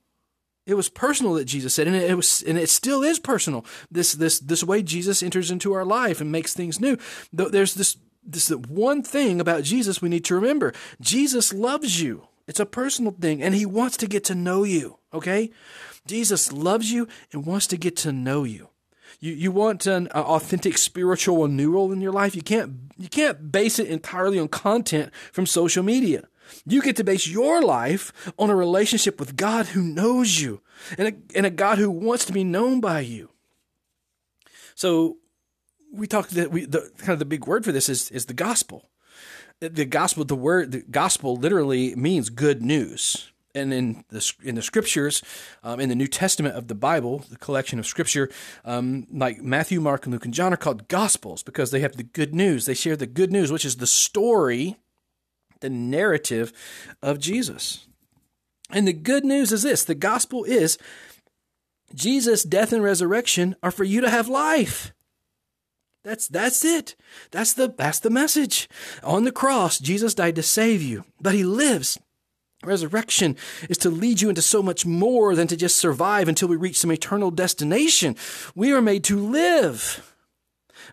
It 0.70 0.74
was 0.74 0.88
personal 0.88 1.34
that 1.34 1.46
Jesus 1.46 1.74
said, 1.74 1.88
and 1.88 1.96
it 1.96 2.14
was, 2.14 2.42
and 2.42 2.56
it 2.56 2.70
still 2.70 3.02
is 3.02 3.18
personal. 3.18 3.64
This 3.90 4.12
this 4.12 4.38
this 4.38 4.62
way 4.62 4.82
Jesus 4.84 5.20
enters 5.20 5.50
into 5.50 5.72
our 5.72 5.84
life 5.84 6.20
and 6.20 6.30
makes 6.30 6.54
things 6.54 6.78
new. 6.80 6.96
There's 7.32 7.74
this 7.74 7.96
this 8.24 8.50
one 8.50 9.02
thing 9.02 9.40
about 9.40 9.64
Jesus 9.64 10.00
we 10.00 10.08
need 10.08 10.24
to 10.26 10.34
remember: 10.36 10.72
Jesus 11.00 11.52
loves 11.52 12.00
you. 12.00 12.28
It's 12.46 12.60
a 12.60 12.66
personal 12.66 13.12
thing, 13.12 13.42
and 13.42 13.52
He 13.54 13.66
wants 13.66 13.96
to 13.96 14.06
get 14.06 14.22
to 14.24 14.34
know 14.36 14.62
you. 14.62 14.98
Okay, 15.12 15.50
Jesus 16.06 16.52
loves 16.52 16.92
you 16.92 17.08
and 17.32 17.44
wants 17.44 17.66
to 17.66 17.76
get 17.76 17.96
to 17.98 18.12
know 18.12 18.44
you. 18.44 18.68
You 19.18 19.32
you 19.32 19.50
want 19.50 19.86
an 19.86 20.06
authentic 20.08 20.78
spiritual 20.78 21.42
renewal 21.42 21.92
in 21.92 22.00
your 22.00 22.12
life. 22.12 22.36
You 22.36 22.42
can't 22.42 22.92
you 22.96 23.08
can't 23.08 23.50
base 23.50 23.80
it 23.80 23.88
entirely 23.88 24.38
on 24.38 24.46
content 24.46 25.12
from 25.32 25.46
social 25.46 25.82
media. 25.82 26.28
You 26.66 26.82
get 26.82 26.96
to 26.96 27.04
base 27.04 27.26
your 27.26 27.62
life 27.62 28.12
on 28.38 28.50
a 28.50 28.56
relationship 28.56 29.18
with 29.18 29.36
God 29.36 29.66
who 29.66 29.82
knows 29.82 30.40
you 30.40 30.60
and 30.98 31.08
a, 31.08 31.36
and 31.36 31.46
a 31.46 31.50
God 31.50 31.78
who 31.78 31.90
wants 31.90 32.24
to 32.26 32.32
be 32.32 32.44
known 32.44 32.80
by 32.80 33.00
you. 33.00 33.30
So 34.74 35.18
we 35.92 36.06
talked 36.06 36.30
that 36.30 36.50
we 36.50 36.64
the 36.64 36.90
kind 36.98 37.10
of 37.10 37.18
the 37.18 37.24
big 37.24 37.46
word 37.46 37.64
for 37.64 37.72
this 37.72 37.88
is 37.88 38.10
is 38.10 38.26
the 38.26 38.34
gospel. 38.34 38.88
The 39.60 39.84
gospel, 39.84 40.24
the 40.24 40.34
word, 40.34 40.72
the 40.72 40.80
gospel 40.80 41.36
literally 41.36 41.94
means 41.94 42.30
good 42.30 42.62
news. 42.62 43.30
And 43.54 43.74
in 43.74 44.04
the 44.08 44.32
in 44.42 44.54
the 44.54 44.62
scriptures, 44.62 45.22
um, 45.62 45.80
in 45.80 45.88
the 45.88 45.94
New 45.94 46.06
Testament 46.06 46.54
of 46.54 46.68
the 46.68 46.74
Bible, 46.74 47.24
the 47.28 47.36
collection 47.36 47.78
of 47.78 47.86
scripture, 47.86 48.30
um, 48.64 49.06
like 49.12 49.42
Matthew, 49.42 49.80
Mark, 49.80 50.06
and 50.06 50.12
Luke, 50.12 50.24
and 50.24 50.32
John, 50.32 50.54
are 50.54 50.56
called 50.56 50.88
gospels 50.88 51.42
because 51.42 51.72
they 51.72 51.80
have 51.80 51.96
the 51.96 52.04
good 52.04 52.34
news. 52.34 52.64
They 52.64 52.74
share 52.74 52.96
the 52.96 53.06
good 53.06 53.32
news, 53.32 53.50
which 53.52 53.64
is 53.64 53.76
the 53.76 53.88
story 53.88 54.78
the 55.60 55.70
narrative 55.70 56.52
of 57.02 57.18
Jesus. 57.18 57.86
And 58.70 58.86
the 58.86 58.92
good 58.92 59.24
news 59.24 59.52
is 59.52 59.62
this 59.62 59.84
the 59.84 59.94
gospel 59.94 60.44
is 60.44 60.78
Jesus' 61.94 62.44
death 62.44 62.72
and 62.72 62.82
resurrection 62.82 63.56
are 63.62 63.70
for 63.70 63.84
you 63.84 64.00
to 64.00 64.10
have 64.10 64.28
life. 64.28 64.92
That's 66.04 66.28
that's 66.28 66.64
it. 66.64 66.96
That's 67.30 67.52
the 67.52 67.74
that's 67.76 68.00
the 68.00 68.10
message. 68.10 68.68
On 69.02 69.24
the 69.24 69.32
cross, 69.32 69.78
Jesus 69.78 70.14
died 70.14 70.36
to 70.36 70.42
save 70.42 70.82
you, 70.82 71.04
but 71.20 71.34
he 71.34 71.44
lives. 71.44 71.98
Resurrection 72.62 73.36
is 73.70 73.78
to 73.78 73.90
lead 73.90 74.20
you 74.20 74.28
into 74.28 74.42
so 74.42 74.62
much 74.62 74.84
more 74.84 75.34
than 75.34 75.46
to 75.48 75.56
just 75.56 75.76
survive 75.76 76.28
until 76.28 76.48
we 76.48 76.56
reach 76.56 76.78
some 76.78 76.92
eternal 76.92 77.30
destination. 77.30 78.16
We 78.54 78.72
are 78.72 78.82
made 78.82 79.02
to 79.04 79.18
live. 79.18 80.14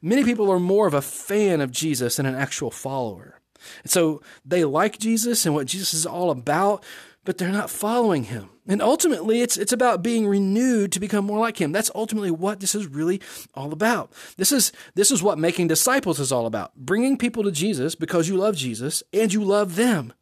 Many 0.02 0.24
people 0.24 0.50
are 0.50 0.60
more 0.60 0.88
of 0.88 0.94
a 0.94 1.02
fan 1.02 1.60
of 1.60 1.72
Jesus 1.72 2.16
than 2.16 2.26
an 2.26 2.36
actual 2.36 2.72
follower. 2.72 3.40
And 3.84 3.92
so 3.92 4.22
they 4.46 4.64
like 4.64 5.00
Jesus 5.00 5.46
and 5.46 5.56
what 5.56 5.68
Jesus 5.68 5.94
is 5.94 6.06
all 6.06 6.32
about, 6.32 6.84
but 7.24 7.38
they're 7.38 7.50
not 7.50 7.70
following 7.70 8.26
him. 8.26 8.50
And 8.68 8.82
ultimately, 8.82 9.42
it's, 9.42 9.58
it's 9.58 9.72
about 9.72 10.04
being 10.04 10.28
renewed 10.28 10.92
to 10.92 11.00
become 11.00 11.26
more 11.26 11.40
like 11.40 11.60
him. 11.60 11.72
That's 11.72 11.92
ultimately 11.96 12.32
what 12.32 12.60
this 12.60 12.76
is 12.76 12.86
really 12.86 13.22
all 13.54 13.72
about. 13.72 14.12
This 14.36 14.52
is, 14.52 14.72
this 14.96 15.10
is 15.10 15.24
what 15.24 15.38
making 15.38 15.68
disciples 15.68 16.20
is 16.20 16.32
all 16.32 16.46
about. 16.46 16.76
Bringing 16.76 17.18
people 17.18 17.44
to 17.44 17.52
Jesus 17.52 17.96
because 17.96 18.28
you 18.28 18.38
love 18.38 18.56
Jesus 18.56 19.04
and 19.14 19.32
you 19.34 19.44
love 19.44 19.76
them. 19.76 20.14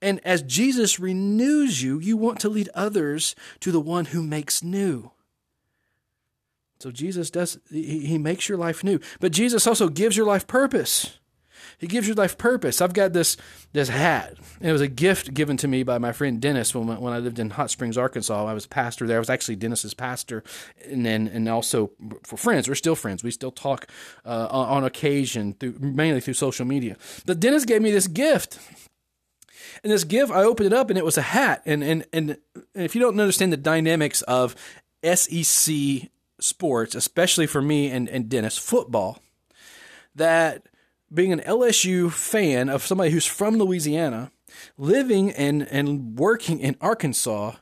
And 0.00 0.20
as 0.24 0.42
Jesus 0.42 0.98
renews 0.98 1.82
you, 1.82 1.98
you 1.98 2.16
want 2.16 2.40
to 2.40 2.48
lead 2.48 2.68
others 2.74 3.34
to 3.60 3.70
the 3.70 3.80
one 3.80 4.06
who 4.06 4.22
makes 4.22 4.62
new. 4.62 5.10
So 6.78 6.90
Jesus 6.90 7.30
does, 7.30 7.58
he, 7.70 8.06
he 8.06 8.18
makes 8.18 8.48
your 8.48 8.58
life 8.58 8.84
new. 8.84 9.00
But 9.20 9.32
Jesus 9.32 9.66
also 9.66 9.88
gives 9.88 10.16
your 10.16 10.26
life 10.26 10.46
purpose. 10.46 11.18
He 11.78 11.86
gives 11.86 12.06
your 12.06 12.16
life 12.16 12.38
purpose. 12.38 12.80
I've 12.80 12.92
got 12.92 13.12
this 13.12 13.36
this 13.72 13.88
hat. 13.88 14.34
It 14.60 14.72
was 14.72 14.80
a 14.80 14.88
gift 14.88 15.34
given 15.34 15.56
to 15.58 15.68
me 15.68 15.82
by 15.82 15.98
my 15.98 16.12
friend 16.12 16.40
Dennis 16.40 16.74
when 16.74 16.86
when 17.00 17.12
I 17.12 17.18
lived 17.18 17.38
in 17.38 17.50
Hot 17.50 17.70
Springs, 17.70 17.98
Arkansas. 17.98 18.46
I 18.46 18.52
was 18.52 18.66
pastor 18.66 19.06
there. 19.06 19.16
I 19.16 19.20
was 19.20 19.30
actually 19.30 19.56
Dennis's 19.56 19.94
pastor, 19.94 20.42
and 20.88 21.04
then 21.04 21.28
and 21.28 21.48
also 21.48 21.90
for 22.24 22.36
friends. 22.36 22.68
We're 22.68 22.74
still 22.74 22.96
friends. 22.96 23.22
We 23.22 23.30
still 23.30 23.52
talk 23.52 23.88
uh, 24.24 24.48
on 24.50 24.84
occasion 24.84 25.54
through 25.54 25.76
mainly 25.80 26.20
through 26.20 26.34
social 26.34 26.66
media. 26.66 26.96
But 27.26 27.40
Dennis 27.40 27.64
gave 27.64 27.82
me 27.82 27.90
this 27.90 28.06
gift. 28.06 28.58
And 29.82 29.92
this 29.92 30.04
gift, 30.04 30.32
I 30.32 30.44
opened 30.44 30.68
it 30.68 30.72
up 30.72 30.88
and 30.88 30.98
it 30.98 31.04
was 31.04 31.18
a 31.18 31.22
hat. 31.22 31.62
And 31.66 31.82
and 31.82 32.06
and 32.12 32.38
if 32.74 32.94
you 32.94 33.00
don't 33.00 33.18
understand 33.18 33.52
the 33.52 33.56
dynamics 33.56 34.22
of 34.22 34.54
SEC 35.02 35.74
sports, 36.40 36.94
especially 36.94 37.46
for 37.46 37.62
me 37.62 37.90
and, 37.90 38.08
and 38.08 38.28
Dennis, 38.28 38.56
football, 38.56 39.18
that 40.14 40.66
being 41.14 41.32
an 41.32 41.40
LSU 41.40 42.10
fan 42.10 42.68
of 42.68 42.84
somebody 42.84 43.10
who's 43.10 43.26
from 43.26 43.56
Louisiana, 43.56 44.30
living 44.76 45.30
and, 45.30 45.62
and 45.70 46.18
working 46.18 46.60
in 46.60 46.76
Arkansas, 46.80 47.52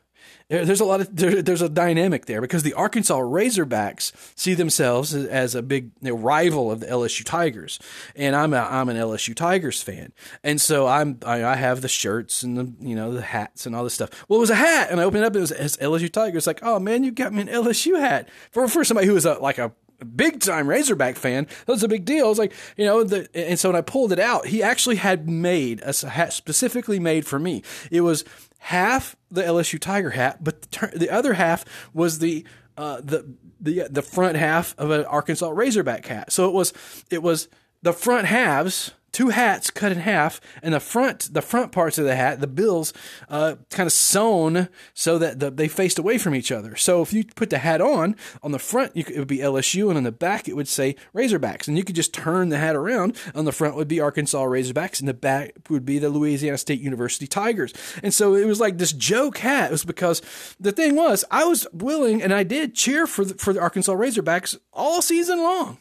there's 0.49 0.81
a 0.81 0.85
lot 0.85 1.01
of 1.01 1.15
there, 1.17 1.41
there's 1.43 1.63
a 1.63 1.69
dynamic 1.69 2.27
there 2.27 2.41
because 2.41 2.63
the 2.63 2.75
Arkansas 2.75 3.19
Razorbacks 3.19 4.13
see 4.37 4.55
themselves 4.55 5.15
as 5.15 5.55
a 5.55 5.63
big 5.63 5.93
you 6.03 6.11
know, 6.11 6.17
rival 6.17 6.71
of 6.71 6.81
the 6.81 6.87
LSU 6.87 7.25
Tigers, 7.25 7.79
and 8.15 8.37
I'm 8.37 8.53
a, 8.53 8.59
I'm 8.59 8.89
an 8.89 8.97
LSU 8.97 9.35
Tigers 9.35 9.83
fan, 9.83 10.13
and 10.45 10.61
so 10.61 10.87
I'm 10.87 11.19
I, 11.25 11.45
I, 11.45 11.57
have 11.57 11.81
the 11.81 11.89
shirts 11.89 12.43
and 12.43 12.59
the 12.59 12.73
you 12.87 12.95
know 12.95 13.15
the 13.15 13.23
hats 13.23 13.65
and 13.65 13.75
all 13.75 13.85
this 13.85 13.95
stuff. 13.95 14.11
Well, 14.29 14.39
it 14.39 14.41
was 14.41 14.51
a 14.51 14.57
hat, 14.57 14.89
and 14.91 15.01
I 15.01 15.05
opened 15.05 15.25
it 15.25 15.27
up, 15.27 15.35
was, 15.35 15.53
it 15.53 15.63
was 15.63 15.77
LSU 15.79 16.13
Tigers. 16.13 16.47
Like, 16.47 16.61
oh 16.63 16.79
man, 16.79 17.03
you 17.03 17.13
got 17.13 17.33
me 17.33 17.43
an 17.43 17.49
LSU 17.49 17.99
hat 17.99 18.29
for 18.51 18.69
for 18.69 18.85
somebody 18.85 19.07
who 19.07 19.17
is 19.17 19.25
a, 19.25 19.35
like 19.35 19.59
a 19.59 19.73
big 20.05 20.41
time 20.41 20.69
Razorback 20.69 21.17
fan. 21.17 21.47
That 21.67 21.73
was 21.73 21.83
a 21.83 21.89
big 21.89 22.05
deal. 22.05 22.27
I 22.27 22.29
was 22.29 22.39
like, 22.39 22.53
you 22.77 22.85
know, 22.85 23.05
the, 23.05 23.29
and 23.35 23.59
so 23.59 23.69
when 23.69 23.77
I 23.77 23.81
pulled 23.81 24.13
it 24.13 24.19
out, 24.19 24.47
he 24.47 24.63
actually 24.63 24.97
had 24.97 25.29
made 25.29 25.83
a 25.83 26.09
hat 26.09 26.33
specifically 26.33 26.99
made 26.99 27.27
for 27.27 27.39
me. 27.39 27.63
It 27.91 28.03
was 28.03 28.25
half 28.59 29.17
the 29.31 29.43
LSU 29.43 29.81
Tiger 29.81 30.11
hat, 30.11 30.43
but 30.43 30.63
the, 30.63 30.93
the 30.95 31.11
other 31.11 31.35
half 31.35 31.65
was 31.93 32.19
the 32.19 32.47
uh, 32.77 33.01
the 33.03 33.35
the 33.61 33.87
the 33.91 34.03
front 34.03 34.37
half 34.37 34.75
of 34.79 34.91
an 34.91 35.05
Arkansas 35.05 35.49
Razorback 35.51 36.07
hat. 36.07 36.33
So 36.33 36.49
it 36.49 36.53
was 36.53 36.73
it 37.11 37.23
was 37.23 37.49
the 37.83 37.93
front 37.93 38.27
halves 38.27 38.93
two 39.13 39.29
hats 39.29 39.71
cut 39.71 39.93
in 39.93 39.99
half, 39.99 40.41
and 40.63 40.75
the 40.75 40.81
front 40.81 41.33
the 41.33 41.43
front 41.43 41.73
parts 41.73 41.99
of 41.99 42.05
the 42.05 42.17
hat, 42.17 42.41
the 42.41 42.47
bills, 42.47 42.93
uh, 43.29 43.57
kind 43.71 43.87
of 43.87 43.93
sewn 43.93 44.69
so 44.95 45.19
that 45.19 45.39
the, 45.39 45.51
they 45.51 45.69
faced 45.69 45.99
away 45.99 46.19
from 46.19 46.35
each 46.35 46.51
other. 46.51 46.77
So 46.77 47.03
if 47.03 47.13
you 47.13 47.25
put 47.25 47.51
the 47.51 47.59
hat 47.59 47.81
on 47.81 48.17
on 48.43 48.53
the 48.53 48.59
front, 48.59 48.95
could, 48.95 49.11
it 49.11 49.19
would 49.19 49.29
be 49.29 49.39
LSU, 49.39 49.89
and 49.89 49.97
on 49.97 50.05
the 50.05 50.13
back 50.13 50.49
it 50.49 50.57
would 50.57 50.69
say 50.69 50.97
Razorbacks, 51.15 51.69
and 51.69 51.77
you 51.77 51.85
could 51.85 51.97
just 51.97 52.15
turn 52.15 52.49
the 52.49 52.59
hat 52.59 52.77
around. 52.77 53.17
On 53.35 53.45
the 53.45 53.53
front 53.53 53.77
would 53.77 53.89
be 53.89 54.01
Arkansas 54.01 54.43
Razorbacks, 54.43 55.01
and 55.01 55.09
the 55.09 55.15
back 55.15 55.53
would 55.69 55.85
be 55.85 55.99
the 55.99 56.11
Louisiana 56.11 56.59
State 56.59 56.81
University 56.81 57.27
Tigers. 57.27 57.73
And 58.03 58.13
so 58.13 58.35
it 58.35 58.47
was 58.47 58.61
like 58.61 58.79
this 58.79 58.93
joke 58.93 59.39
hat. 59.39 59.71
It 59.71 59.73
was 59.73 59.85
because 59.85 60.23
the 60.59 60.73
thing 60.73 60.97
was 60.97 61.25
I 61.31 61.45
was 61.45 61.67
willing, 61.73 62.23
and 62.23 62.33
I 62.33 62.43
did 62.43 62.75
cheer 62.75 63.07
for 63.07 63.25
the, 63.25 63.35
for 63.35 63.53
the 63.53 63.61
Arkansas 63.61 63.93
Razorbacks 63.93 64.57
all 64.73 65.03
season 65.03 65.39
long 65.39 65.79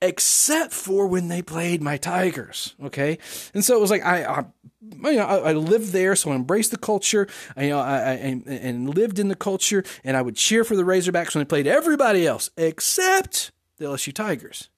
except 0.00 0.72
for 0.72 1.06
when 1.06 1.28
they 1.28 1.42
played 1.42 1.82
my 1.82 1.96
Tigers. 1.96 2.74
Okay, 2.82 3.18
and 3.54 3.64
so 3.64 3.76
it 3.76 3.80
was 3.80 3.90
like 3.90 4.04
I, 4.04 4.24
I 4.24 4.44
you 4.80 5.16
know, 5.16 5.26
I, 5.26 5.52
lived 5.52 5.92
there, 5.92 6.14
so 6.16 6.30
I 6.30 6.34
embraced 6.34 6.70
the 6.70 6.78
culture. 6.78 7.26
I, 7.56 7.64
you 7.64 7.70
know, 7.70 7.80
I, 7.80 7.96
I, 7.96 8.42
and 8.46 8.94
lived 8.94 9.18
in 9.18 9.28
the 9.28 9.34
culture, 9.34 9.84
and 10.04 10.16
I 10.16 10.22
would 10.22 10.36
cheer 10.36 10.64
for 10.64 10.76
the 10.76 10.84
Razorbacks 10.84 11.34
when 11.34 11.42
they 11.42 11.48
played 11.48 11.66
everybody 11.66 12.26
else 12.26 12.50
except 12.56 13.52
the 13.78 13.86
LSU 13.86 14.12
Tigers. 14.12 14.70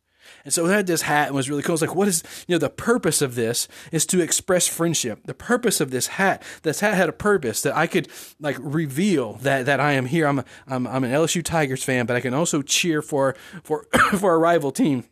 And 0.50 0.54
so 0.57 0.66
I 0.66 0.73
had 0.73 0.88
this 0.88 1.02
hat 1.02 1.28
and 1.28 1.37
was 1.37 1.49
really 1.49 1.62
cool. 1.62 1.75
I 1.75 1.75
was 1.75 1.80
like, 1.80 1.95
what 1.95 2.09
is, 2.09 2.25
you 2.49 2.57
know, 2.57 2.59
the 2.59 2.69
purpose 2.69 3.23
of 3.23 3.37
this 3.37 3.69
is 3.92 4.04
to 4.07 4.21
express 4.21 4.66
friendship. 4.66 5.21
The 5.25 5.33
purpose 5.33 5.80
of 5.80 5.92
this 5.92 6.09
hat, 6.09 6.42
this 6.64 6.80
hat 6.80 6.95
had 6.95 7.09
a 7.09 7.12
purpose 7.12 7.62
that 7.62 7.76
I 7.76 7.87
could 7.87 8.09
like 8.40 8.57
reveal 8.59 9.35
that, 9.42 9.66
that 9.66 9.78
I 9.78 9.92
am 9.92 10.07
here. 10.07 10.26
I'm, 10.26 10.40
a, 10.40 10.45
I'm, 10.66 10.88
I'm 10.88 11.04
an 11.04 11.12
LSU 11.12 11.45
Tigers 11.45 11.85
fan, 11.85 12.04
but 12.04 12.16
I 12.16 12.21
can 12.21 12.35
also 12.35 12.62
cheer 12.62 13.00
for, 13.00 13.37
for, 13.62 13.87
for 14.19 14.35
a 14.35 14.38
rival 14.38 14.73
team 14.73 15.04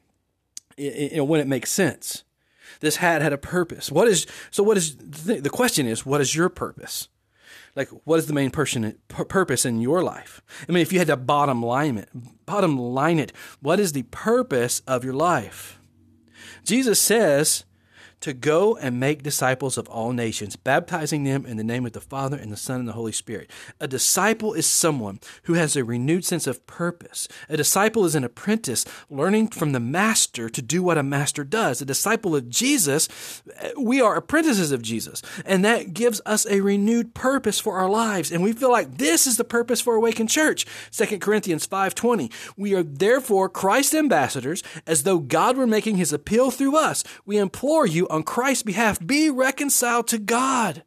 you 0.77 1.19
know, 1.19 1.25
when 1.25 1.39
it 1.39 1.47
makes 1.47 1.71
sense. 1.71 2.25
This 2.81 2.97
hat 2.97 3.23
had 3.23 3.33
a 3.33 3.39
purpose. 3.39 3.93
What 3.93 4.09
is, 4.09 4.27
so 4.51 4.65
what 4.65 4.77
is, 4.77 4.97
the 4.97 5.51
question 5.53 5.87
is, 5.87 6.05
what 6.05 6.21
is 6.21 6.35
your 6.35 6.49
purpose? 6.49 7.07
Like 7.79 7.89
what 8.05 8.19
is 8.19 8.27
the 8.27 8.35
main 8.35 8.51
person, 8.51 8.99
purpose 9.07 9.65
in 9.65 9.81
your 9.81 10.03
life? 10.03 10.43
I 10.69 10.73
mean, 10.73 10.83
if 10.83 10.93
you 10.93 10.99
had 10.99 11.07
to 11.07 11.17
bottom 11.17 11.63
line 11.63 11.97
it, 11.97 12.11
bottom 12.45 12.77
line 12.77 13.21
it, 13.21 13.33
what 13.61 13.79
is 13.79 13.93
the 13.93 14.03
purpose 14.03 14.81
of 14.81 15.05
your 15.05 15.15
life? 15.15 15.79
Jesus 16.65 17.01
says 17.01 17.65
to 18.21 18.33
go 18.33 18.77
and 18.77 18.99
make 18.99 19.23
disciples 19.23 19.79
of 19.79 19.89
all 19.89 20.13
nations, 20.13 20.57
baptizing 20.57 21.25
them 21.25 21.47
in 21.47 21.57
the 21.57 21.65
name 21.65 21.87
of 21.87 21.93
the 21.93 22.01
Father 22.01 22.37
and 22.37 22.51
the 22.53 22.57
Son 22.57 22.81
and 22.81 22.89
the 22.89 22.93
Holy 22.93 23.13
Spirit. 23.13 23.51
A 23.81 23.87
disciple 23.87 24.53
is 24.55 24.67
someone 24.67 25.21
who 25.45 25.55
has 25.55 25.77
a 25.77 25.85
renewed 25.85 26.25
sense 26.25 26.47
of 26.47 26.67
purpose. 26.67 27.29
A 27.49 27.57
disciple 27.57 28.05
is 28.05 28.15
an 28.15 28.25
apprentice 28.25 28.85
learning 29.09 29.49
from 29.49 29.73
the 29.73 29.81
master 29.81 30.49
to 30.49 30.63
do 30.63 30.83
what 30.83 30.99
a 30.99 31.03
master 31.03 31.45
does. 31.45 31.81
A 31.81 31.85
disciple 31.85 32.35
of 32.35 32.49
Jesus, 32.49 33.09
we 33.79 34.01
are 34.01 34.17
apprentices 34.17 34.73
of 34.73 34.83
Jesus, 34.83 35.23
and 35.45 35.65
that 35.65 35.95
gives 35.95 36.21
us 36.27 36.47
a 36.47 36.61
renewed 36.61 37.15
purpose 37.15 37.61
for 37.61 37.79
our 37.79 37.89
lives. 37.89 38.33
And 38.33 38.43
we 38.43 38.53
feel 38.53 38.73
like 38.73 38.99
this 38.99 39.27
is 39.27 39.37
the 39.37 39.45
purpose 39.45 39.81
for 39.81 39.95
Awaken 39.95 40.27
Church. 40.27 40.67
2 40.91 41.21
Corinthians 41.21 41.67
5:20. 41.67 42.31
We 42.57 42.75
are 42.75 42.83
therefore 42.83 43.49
Christ 43.49 43.95
ambassadors, 43.95 44.63
as 44.87 45.05
though 45.05 45.19
God 45.19 45.57
were 45.57 45.67
making 45.67 45.97
his 45.97 46.13
appeal 46.13 46.51
through 46.51 46.77
us. 46.77 47.05
We 47.25 47.37
implore 47.37 47.87
you 47.87 48.08
on 48.11 48.23
Christ's 48.23 48.63
behalf, 48.63 48.99
be 49.05 49.31
reconciled 49.31 50.09
to 50.09 50.19
God. 50.19 50.85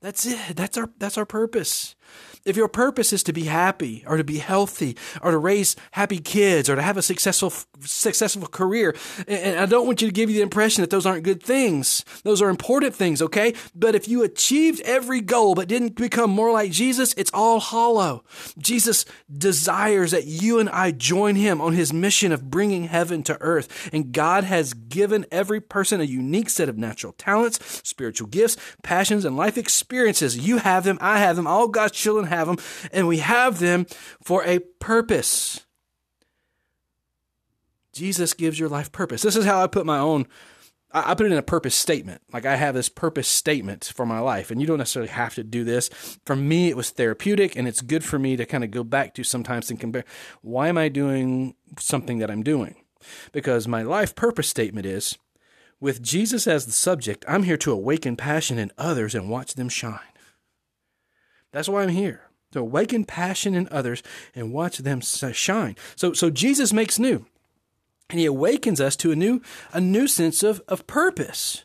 That's 0.00 0.26
it. 0.26 0.56
That's 0.56 0.78
our 0.78 0.90
that's 0.98 1.18
our 1.18 1.26
purpose. 1.26 1.96
If 2.44 2.56
your 2.56 2.68
purpose 2.68 3.12
is 3.12 3.22
to 3.24 3.32
be 3.32 3.44
happy 3.44 4.04
or 4.06 4.16
to 4.16 4.24
be 4.24 4.38
healthy 4.38 4.96
or 5.22 5.30
to 5.30 5.38
raise 5.38 5.76
happy 5.92 6.18
kids 6.18 6.68
or 6.68 6.76
to 6.76 6.82
have 6.82 6.96
a 6.96 7.02
successful 7.02 7.52
successful 7.80 8.46
career, 8.48 8.94
and 9.26 9.58
I 9.60 9.66
don't 9.66 9.86
want 9.86 10.02
you 10.02 10.08
to 10.08 10.14
give 10.14 10.30
you 10.30 10.36
the 10.36 10.42
impression 10.42 10.82
that 10.82 10.90
those 10.90 11.06
aren't 11.06 11.24
good 11.24 11.42
things. 11.42 12.04
Those 12.24 12.42
are 12.42 12.48
important 12.48 12.94
things, 12.94 13.22
okay? 13.22 13.54
But 13.74 13.94
if 13.94 14.08
you 14.08 14.22
achieved 14.22 14.80
every 14.82 15.20
goal 15.20 15.54
but 15.54 15.68
didn't 15.68 15.94
become 15.96 16.30
more 16.30 16.52
like 16.52 16.70
Jesus, 16.70 17.14
it's 17.16 17.30
all 17.32 17.60
hollow. 17.60 18.24
Jesus 18.58 19.04
desires 19.36 20.10
that 20.10 20.26
you 20.26 20.58
and 20.58 20.68
I 20.68 20.90
join 20.90 21.36
him 21.36 21.60
on 21.60 21.72
his 21.72 21.92
mission 21.92 22.32
of 22.32 22.50
bringing 22.50 22.84
heaven 22.84 23.22
to 23.24 23.40
earth, 23.40 23.90
and 23.92 24.12
God 24.12 24.44
has 24.44 24.74
given 24.74 25.26
every 25.30 25.60
person 25.60 26.00
a 26.00 26.04
unique 26.04 26.50
set 26.50 26.68
of 26.68 26.78
natural 26.78 27.12
talents, 27.12 27.82
spiritual 27.84 28.28
gifts, 28.28 28.56
passions, 28.82 29.24
and 29.24 29.36
life 29.36 29.58
experiences. 29.58 30.38
You 30.38 30.58
have 30.58 30.84
them, 30.84 30.98
I 31.00 31.18
have 31.18 31.36
them, 31.36 31.46
all 31.46 31.68
God's 31.68 31.92
children 31.92 32.26
have 32.28 32.46
them, 32.46 32.58
and 32.92 33.08
we 33.08 33.18
have 33.18 33.58
them 33.58 33.86
for 34.22 34.44
a 34.44 34.58
purpose. 34.58 35.66
Jesus 37.92 38.34
gives 38.34 38.58
your 38.58 38.68
life 38.68 38.92
purpose. 38.92 39.22
This 39.22 39.36
is 39.36 39.44
how 39.44 39.62
I 39.62 39.66
put 39.66 39.86
my 39.86 39.98
own 39.98 40.26
I 40.90 41.14
put 41.14 41.26
it 41.26 41.32
in 41.32 41.38
a 41.38 41.42
purpose 41.42 41.74
statement. 41.74 42.22
Like 42.32 42.46
I 42.46 42.56
have 42.56 42.74
this 42.74 42.88
purpose 42.88 43.28
statement 43.28 43.92
for 43.94 44.06
my 44.06 44.20
life, 44.20 44.50
and 44.50 44.60
you 44.60 44.66
don't 44.66 44.78
necessarily 44.78 45.10
have 45.10 45.34
to 45.34 45.44
do 45.44 45.62
this. 45.62 45.88
For 46.24 46.34
me, 46.34 46.68
it 46.68 46.76
was 46.76 46.90
therapeutic, 46.90 47.56
and 47.56 47.68
it's 47.68 47.82
good 47.82 48.04
for 48.04 48.18
me 48.18 48.36
to 48.36 48.46
kind 48.46 48.64
of 48.64 48.70
go 48.70 48.82
back 48.84 49.14
to 49.14 49.24
sometimes 49.24 49.70
and 49.70 49.78
compare 49.78 50.04
why 50.40 50.68
am 50.68 50.78
I 50.78 50.88
doing 50.88 51.54
something 51.78 52.18
that 52.18 52.30
I'm 52.30 52.42
doing? 52.42 52.76
Because 53.32 53.68
my 53.68 53.82
life 53.82 54.14
purpose 54.14 54.48
statement 54.48 54.86
is 54.86 55.18
with 55.78 56.02
Jesus 56.02 56.46
as 56.46 56.64
the 56.64 56.72
subject, 56.72 57.24
I'm 57.28 57.42
here 57.42 57.58
to 57.58 57.72
awaken 57.72 58.16
passion 58.16 58.58
in 58.58 58.72
others 58.78 59.14
and 59.14 59.28
watch 59.28 59.54
them 59.54 59.68
shine. 59.68 60.00
That's 61.58 61.68
why 61.68 61.82
I'm 61.82 61.88
here 61.88 62.20
to 62.52 62.60
awaken 62.60 63.04
passion 63.04 63.56
in 63.56 63.68
others 63.72 64.00
and 64.32 64.52
watch 64.52 64.78
them 64.78 65.00
shine. 65.00 65.74
So, 65.96 66.12
so 66.12 66.30
Jesus 66.30 66.72
makes 66.72 67.00
new, 67.00 67.26
and 68.08 68.20
He 68.20 68.26
awakens 68.26 68.80
us 68.80 68.94
to 68.94 69.10
a 69.10 69.16
new, 69.16 69.42
a 69.72 69.80
new 69.80 70.06
sense 70.06 70.44
of, 70.44 70.62
of 70.68 70.86
purpose. 70.86 71.64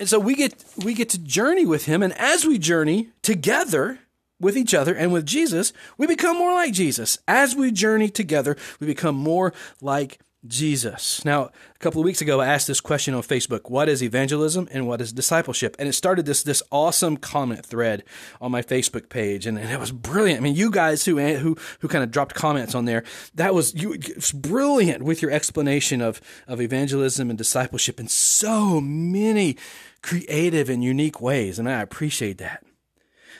And 0.00 0.08
so 0.08 0.18
we 0.18 0.34
get 0.34 0.64
we 0.84 0.92
get 0.92 1.08
to 1.10 1.20
journey 1.20 1.64
with 1.64 1.84
Him, 1.84 2.02
and 2.02 2.12
as 2.14 2.44
we 2.44 2.58
journey 2.58 3.10
together 3.22 4.00
with 4.40 4.56
each 4.56 4.74
other 4.74 4.92
and 4.92 5.12
with 5.12 5.24
Jesus, 5.24 5.72
we 5.96 6.08
become 6.08 6.36
more 6.36 6.54
like 6.54 6.72
Jesus. 6.72 7.18
As 7.28 7.54
we 7.54 7.70
journey 7.70 8.08
together, 8.08 8.56
we 8.80 8.88
become 8.88 9.14
more 9.14 9.54
like 9.80 10.18
Jesus. 10.46 11.24
Now, 11.24 11.50
a 11.74 11.78
couple 11.80 12.00
of 12.00 12.04
weeks 12.04 12.20
ago, 12.20 12.40
I 12.40 12.46
asked 12.46 12.68
this 12.68 12.80
question 12.80 13.12
on 13.12 13.22
Facebook 13.22 13.68
What 13.70 13.88
is 13.88 14.02
evangelism 14.02 14.68
and 14.70 14.86
what 14.86 15.00
is 15.00 15.12
discipleship? 15.12 15.74
And 15.78 15.88
it 15.88 15.94
started 15.94 16.26
this, 16.26 16.44
this 16.44 16.62
awesome 16.70 17.16
comment 17.16 17.66
thread 17.66 18.04
on 18.40 18.52
my 18.52 18.62
Facebook 18.62 19.08
page. 19.08 19.46
And, 19.46 19.58
and 19.58 19.70
it 19.70 19.80
was 19.80 19.90
brilliant. 19.90 20.40
I 20.40 20.42
mean, 20.42 20.54
you 20.54 20.70
guys 20.70 21.04
who, 21.04 21.18
eh, 21.18 21.38
who, 21.38 21.56
who 21.80 21.88
kind 21.88 22.04
of 22.04 22.12
dropped 22.12 22.36
comments 22.36 22.74
on 22.74 22.84
there, 22.84 23.02
that 23.34 23.52
was, 23.52 23.74
you, 23.74 23.98
was 24.14 24.30
brilliant 24.30 25.02
with 25.02 25.22
your 25.22 25.32
explanation 25.32 26.00
of, 26.00 26.20
of 26.46 26.60
evangelism 26.60 27.30
and 27.30 27.38
discipleship 27.38 27.98
in 27.98 28.06
so 28.06 28.80
many 28.80 29.56
creative 30.02 30.68
and 30.70 30.84
unique 30.84 31.20
ways. 31.20 31.58
And 31.58 31.68
I 31.68 31.82
appreciate 31.82 32.38
that. 32.38 32.64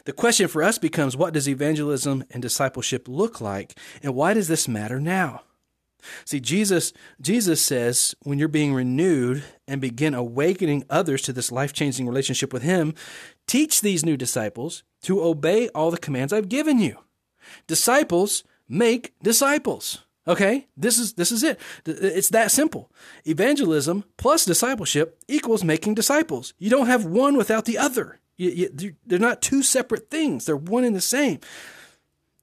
The 0.04 0.12
question 0.12 0.48
for 0.48 0.64
us 0.64 0.78
becomes 0.78 1.16
what 1.16 1.34
does 1.34 1.48
evangelism 1.48 2.24
and 2.30 2.42
discipleship 2.42 3.06
look 3.06 3.40
like? 3.40 3.78
And 4.02 4.16
why 4.16 4.34
does 4.34 4.48
this 4.48 4.66
matter 4.66 4.98
now? 4.98 5.42
See, 6.24 6.40
Jesus, 6.40 6.92
Jesus 7.20 7.60
says 7.60 8.14
when 8.22 8.38
you're 8.38 8.48
being 8.48 8.74
renewed 8.74 9.44
and 9.66 9.80
begin 9.80 10.14
awakening 10.14 10.84
others 10.88 11.22
to 11.22 11.32
this 11.32 11.52
life 11.52 11.72
changing 11.72 12.06
relationship 12.06 12.52
with 12.52 12.62
Him, 12.62 12.94
teach 13.46 13.80
these 13.80 14.04
new 14.04 14.16
disciples 14.16 14.82
to 15.02 15.22
obey 15.22 15.68
all 15.70 15.90
the 15.90 15.98
commands 15.98 16.32
I've 16.32 16.48
given 16.48 16.78
you. 16.78 16.98
Disciples 17.66 18.44
make 18.68 19.14
disciples. 19.22 20.04
Okay, 20.26 20.66
this 20.76 20.98
is 20.98 21.14
this 21.14 21.32
is 21.32 21.42
it. 21.42 21.58
It's 21.86 22.28
that 22.30 22.50
simple. 22.50 22.90
Evangelism 23.24 24.04
plus 24.18 24.44
discipleship 24.44 25.18
equals 25.26 25.64
making 25.64 25.94
disciples. 25.94 26.52
You 26.58 26.68
don't 26.68 26.86
have 26.86 27.06
one 27.06 27.36
without 27.36 27.64
the 27.64 27.78
other. 27.78 28.20
You, 28.36 28.70
you, 28.78 28.94
they're 29.06 29.18
not 29.18 29.42
two 29.42 29.62
separate 29.62 30.10
things. 30.10 30.44
They're 30.44 30.56
one 30.56 30.84
and 30.84 30.94
the 30.94 31.00
same 31.00 31.40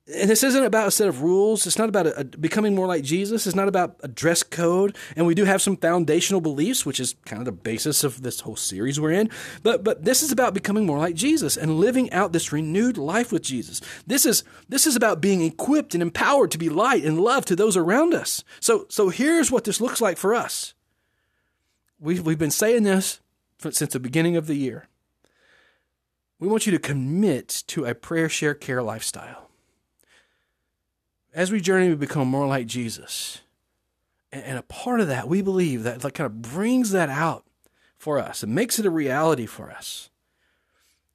and 0.08 0.30
this 0.30 0.44
isn't 0.44 0.64
about 0.64 0.88
a 0.88 0.92
set 0.92 1.08
of 1.08 1.24
rules. 1.24 1.66
It's 1.66 1.80
not 1.80 1.90
about 1.90 2.06
a, 2.06 2.20
a 2.20 2.24
becoming 2.24 2.76
more 2.76 2.86
like 2.86 3.04
Jesus. 3.04 3.48
It's 3.48 3.56
not 3.56 3.68
about 3.68 3.96
a 4.04 4.08
dress 4.08 4.44
code. 4.44 4.96
And 5.16 5.26
we 5.26 5.34
do 5.34 5.46
have 5.46 5.64
some 5.64 5.78
foundational 5.78 6.42
beliefs, 6.42 6.86
which 6.86 7.00
is 7.00 7.16
kind 7.26 7.42
of 7.42 7.46
the 7.46 7.52
basis 7.52 8.04
of 8.04 8.22
this 8.22 8.42
whole 8.42 8.56
series 8.56 9.00
we're 9.00 9.14
in. 9.14 9.32
But 9.64 9.84
but 9.84 10.06
this 10.06 10.22
is 10.22 10.32
about 10.32 10.54
becoming 10.54 10.86
more 10.86 11.00
like 11.00 11.16
Jesus 11.16 11.58
and 11.58 11.80
living 11.80 12.12
out 12.12 12.34
this 12.34 12.52
renewed 12.52 13.00
life 13.00 13.32
with 13.32 13.42
Jesus. 13.42 13.82
This 14.06 14.28
is 14.28 14.44
this 14.70 14.86
is 14.86 14.96
about 14.96 15.22
being 15.22 15.42
equipped 15.42 15.96
and 15.96 16.04
empowered 16.04 16.52
to 16.52 16.60
be 16.60 16.70
light 16.70 17.04
and 17.04 17.20
love 17.20 17.46
to 17.46 17.56
those 17.56 17.76
around 17.76 18.14
us. 18.14 18.44
So 18.60 18.86
so 18.90 19.10
here's 19.10 19.52
what 19.52 19.64
this 19.64 19.82
looks 19.82 20.02
like 20.02 20.18
for 20.18 20.36
us. 20.36 20.76
We've 22.00 22.24
we've 22.24 22.38
been 22.38 22.52
saying 22.52 22.84
this 22.84 23.22
since 23.58 23.94
the 23.94 24.00
beginning 24.00 24.38
of 24.38 24.46
the 24.46 24.56
year. 24.56 24.88
We 26.38 26.48
want 26.48 26.68
you 26.68 26.72
to 26.74 26.80
commit 26.80 27.64
to 27.68 27.86
a 27.86 27.96
prayer, 27.96 28.30
share, 28.30 28.54
care 28.54 28.84
lifestyle 28.84 29.45
as 31.36 31.52
we 31.52 31.60
journey 31.60 31.90
we 31.90 31.96
become 31.96 32.28
more 32.28 32.48
like 32.48 32.66
Jesus, 32.66 33.42
and 34.32 34.58
a 34.58 34.64
part 34.64 35.02
of 35.02 35.08
that, 35.10 35.28
we 35.28 35.42
believe 35.42 35.84
that 35.84 36.04
like 36.04 36.16
kind 36.16 36.26
of 36.26 36.42
brings 36.42 36.92
that 36.92 37.10
out 37.10 37.46
for 37.98 38.18
us 38.18 38.42
and 38.42 38.56
makes 38.56 38.80
it 38.80 38.86
a 38.86 38.90
reality 38.90 39.46
for 39.46 39.70
us 39.70 40.10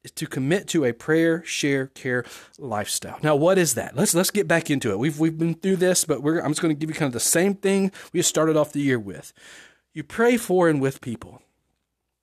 is 0.02 0.10
to 0.12 0.26
commit 0.26 0.66
to 0.68 0.84
a 0.84 0.92
prayer, 0.92 1.42
share, 1.44 1.88
care 1.88 2.24
lifestyle. 2.58 3.18
Now, 3.22 3.36
what 3.36 3.58
is 3.58 3.74
that? 3.74 3.96
Let's 3.96 4.14
let's 4.14 4.30
get 4.30 4.48
back 4.48 4.70
into 4.70 4.90
it. 4.90 4.98
We've 4.98 5.18
we've 5.18 5.38
been 5.38 5.54
through 5.54 5.76
this, 5.76 6.04
but 6.04 6.18
I'm 6.24 6.50
just 6.50 6.62
going 6.62 6.74
to 6.74 6.78
give 6.78 6.90
you 6.90 6.94
kind 6.94 7.08
of 7.08 7.12
the 7.12 7.20
same 7.20 7.54
thing 7.54 7.90
we 8.12 8.22
started 8.22 8.56
off 8.56 8.72
the 8.72 8.80
year 8.80 8.98
with. 8.98 9.32
You 9.92 10.04
pray 10.04 10.36
for 10.36 10.68
and 10.68 10.80
with 10.80 11.00
people. 11.00 11.42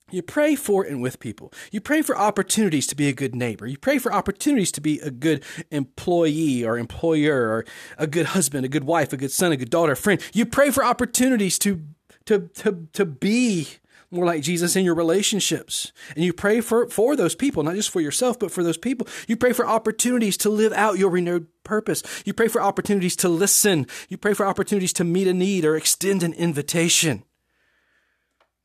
You 0.09 0.21
pray 0.21 0.55
for 0.55 0.83
and 0.83 1.01
with 1.01 1.19
people. 1.19 1.51
You 1.71 1.81
pray 1.81 2.01
for 2.01 2.17
opportunities 2.17 2.87
to 2.87 2.95
be 2.95 3.09
a 3.09 3.13
good 3.13 3.35
neighbor. 3.35 3.67
You 3.67 3.77
pray 3.77 3.97
for 3.97 4.13
opportunities 4.13 4.71
to 4.73 4.81
be 4.81 4.99
a 4.99 5.11
good 5.11 5.43
employee 5.69 6.63
or 6.63 6.77
employer 6.77 7.49
or 7.49 7.65
a 7.97 8.07
good 8.07 8.27
husband, 8.27 8.65
a 8.65 8.69
good 8.69 8.85
wife, 8.85 9.11
a 9.11 9.17
good 9.17 9.31
son, 9.31 9.51
a 9.51 9.57
good 9.57 9.69
daughter, 9.69 9.91
a 9.91 9.97
friend. 9.97 10.21
You 10.33 10.45
pray 10.45 10.71
for 10.71 10.83
opportunities 10.83 11.59
to 11.59 11.81
to 12.25 12.47
to 12.55 12.87
to 12.93 13.05
be 13.05 13.67
more 14.09 14.25
like 14.25 14.41
Jesus 14.41 14.77
in 14.77 14.85
your 14.85 14.95
relationships. 14.95 15.91
And 16.15 16.23
you 16.23 16.31
pray 16.31 16.61
for, 16.61 16.87
for 16.87 17.17
those 17.17 17.35
people, 17.35 17.63
not 17.63 17.75
just 17.75 17.89
for 17.89 17.99
yourself, 17.99 18.39
but 18.39 18.51
for 18.51 18.63
those 18.63 18.77
people. 18.77 19.05
You 19.27 19.35
pray 19.35 19.51
for 19.51 19.67
opportunities 19.67 20.37
to 20.37 20.49
live 20.49 20.71
out 20.71 20.97
your 20.97 21.09
renewed 21.09 21.47
purpose. 21.65 22.03
You 22.23 22.33
pray 22.33 22.47
for 22.47 22.61
opportunities 22.61 23.17
to 23.17 23.29
listen. 23.29 23.85
You 24.07 24.17
pray 24.17 24.33
for 24.33 24.45
opportunities 24.45 24.93
to 24.93 25.03
meet 25.03 25.27
a 25.27 25.33
need 25.33 25.65
or 25.65 25.75
extend 25.75 26.23
an 26.23 26.31
invitation. 26.33 27.23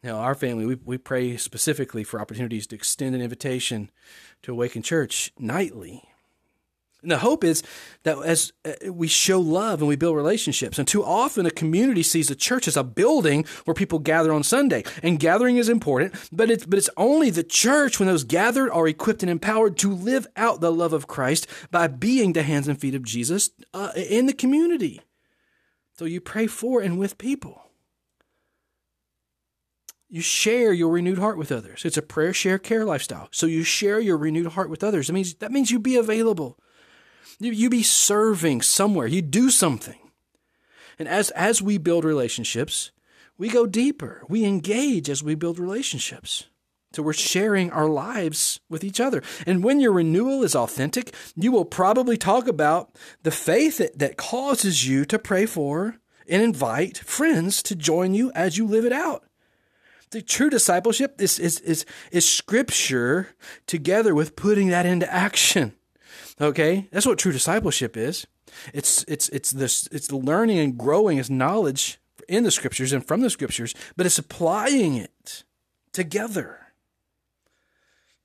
Now, 0.02 0.16
our 0.18 0.35
family, 0.35 0.66
we, 0.66 0.75
we 0.75 0.99
pray 0.99 1.37
specifically 1.37 2.02
for 2.02 2.21
opportunities 2.21 2.66
to 2.68 2.75
extend 2.75 3.14
an 3.14 3.21
invitation 3.21 3.90
to 4.42 4.52
Awaken 4.52 4.82
Church 4.82 5.32
nightly. 5.38 6.02
And 7.02 7.11
the 7.11 7.18
hope 7.18 7.42
is 7.42 7.62
that 8.04 8.18
as 8.18 8.52
uh, 8.64 8.92
we 8.92 9.09
show 9.09 9.40
love 9.40 9.80
and 9.80 9.88
we 9.88 9.97
build 9.97 10.16
relationships, 10.16 10.78
and 10.78 10.87
too 10.87 11.04
often 11.04 11.47
a 11.47 11.50
community 11.50 12.02
sees 12.02 12.30
a 12.30 12.37
church 12.37 12.68
as 12.68 12.76
a 12.76 12.85
building 12.85 13.44
where 13.64 13.75
people 13.75 13.99
gather 13.99 14.32
on 14.32 14.44
Sunday. 14.44 14.85
And 15.02 15.18
gathering 15.18 15.56
is 15.56 15.68
important, 15.68 16.14
but 16.30 16.50
it's, 16.50 16.64
but 16.64 16.78
it's 16.78 16.90
only 16.97 17.30
the 17.30 17.42
church 17.42 17.99
when 17.99 18.09
those 18.09 18.25
gathered 18.25 18.71
are 18.71 18.87
equipped 18.87 19.23
and 19.23 19.30
empowered 19.30 19.76
to 19.78 19.92
live 19.92 20.26
out 20.37 20.61
the 20.61 20.73
love 20.73 20.92
of 20.92 21.09
Christ 21.09 21.49
by 21.71 21.88
being 21.88 22.32
the 22.32 22.44
hands 22.44 22.68
and 22.68 22.80
feet 22.80 22.94
of 22.94 23.04
Jesus 23.04 23.50
uh, 23.75 23.90
in 23.97 24.26
the 24.26 24.32
community. 24.32 25.00
So 25.99 26.04
you 26.04 26.21
pray 26.21 26.47
for 26.47 26.80
and 26.80 26.99
with 26.99 27.18
people. 27.18 27.62
You 30.12 30.21
share 30.21 30.75
your 30.75 30.90
renewed 30.90 31.16
heart 31.16 31.38
with 31.38 31.50
others. 31.50 31.87
It's 31.87 31.97
a 31.97 32.02
prayer, 32.02 32.35
share, 32.35 32.59
care 32.59 32.85
lifestyle. 32.85 33.28
So 33.31 33.47
you 33.47 33.64
share 33.64 33.99
your 33.99 34.19
renewed 34.19 34.49
heart 34.49 34.69
with 34.69 34.85
others. 34.85 35.07
That 35.07 35.14
means 35.14 35.33
that 35.37 35.50
means 35.50 35.71
you 35.71 35.78
be 35.78 35.97
available. 35.97 36.59
You, 37.41 37.50
you 37.50 37.71
be 37.71 37.82
serving 37.82 38.60
somewhere. 38.60 39.06
You 39.06 39.23
do 39.23 39.49
something. 39.49 39.99
And 40.99 41.08
as 41.08 41.30
as 41.30 41.63
we 41.63 41.78
build 41.78 42.04
relationships, 42.04 42.91
we 43.39 43.49
go 43.49 43.65
deeper. 43.65 44.23
We 44.28 44.45
engage 44.45 45.08
as 45.08 45.23
we 45.23 45.34
build 45.34 45.58
relationships. 45.58 46.45
So 46.93 47.02
we're 47.02 47.15
sharing 47.15 47.71
our 47.71 47.89
lives 47.89 48.60
with 48.69 48.84
each 48.84 49.00
other. 49.00 49.23
And 49.47 49.65
when 49.65 49.80
your 49.80 49.93
renewal 49.93 50.43
is 50.43 50.54
authentic, 50.54 51.15
you 51.34 51.50
will 51.50 51.65
probably 51.65 52.19
talk 52.19 52.47
about 52.47 52.95
the 53.23 53.30
faith 53.30 53.78
that, 53.78 53.99
that 53.99 54.19
causes 54.19 54.86
you 54.86 55.06
to 55.06 55.19
pray 55.19 55.47
for 55.47 55.97
and 56.28 56.43
invite 56.43 56.99
friends 56.99 57.63
to 57.63 57.75
join 57.75 58.13
you 58.13 58.30
as 58.34 58.58
you 58.58 58.67
live 58.67 58.84
it 58.84 58.93
out. 58.93 59.25
The 60.12 60.20
true 60.20 60.50
discipleship 60.50 61.20
is, 61.20 61.38
is, 61.38 61.58
is, 61.60 61.86
is 62.10 62.30
scripture 62.30 63.30
together 63.66 64.14
with 64.14 64.36
putting 64.36 64.68
that 64.68 64.84
into 64.84 65.10
action. 65.12 65.72
Okay? 66.38 66.86
That's 66.92 67.06
what 67.06 67.18
true 67.18 67.32
discipleship 67.32 67.96
is. 67.96 68.26
It's, 68.75 69.04
it's, 69.08 69.30
it's 69.30 69.50
this, 69.50 69.88
it's 69.90 70.08
the 70.08 70.18
learning 70.18 70.58
and 70.58 70.76
growing 70.76 71.18
as 71.18 71.30
knowledge 71.30 71.98
in 72.28 72.44
the 72.44 72.50
scriptures 72.50 72.92
and 72.92 73.04
from 73.04 73.22
the 73.22 73.30
scriptures, 73.30 73.75
but 73.96 74.04
it's 74.04 74.18
applying 74.18 74.96
it 74.96 75.44
together. 75.92 76.58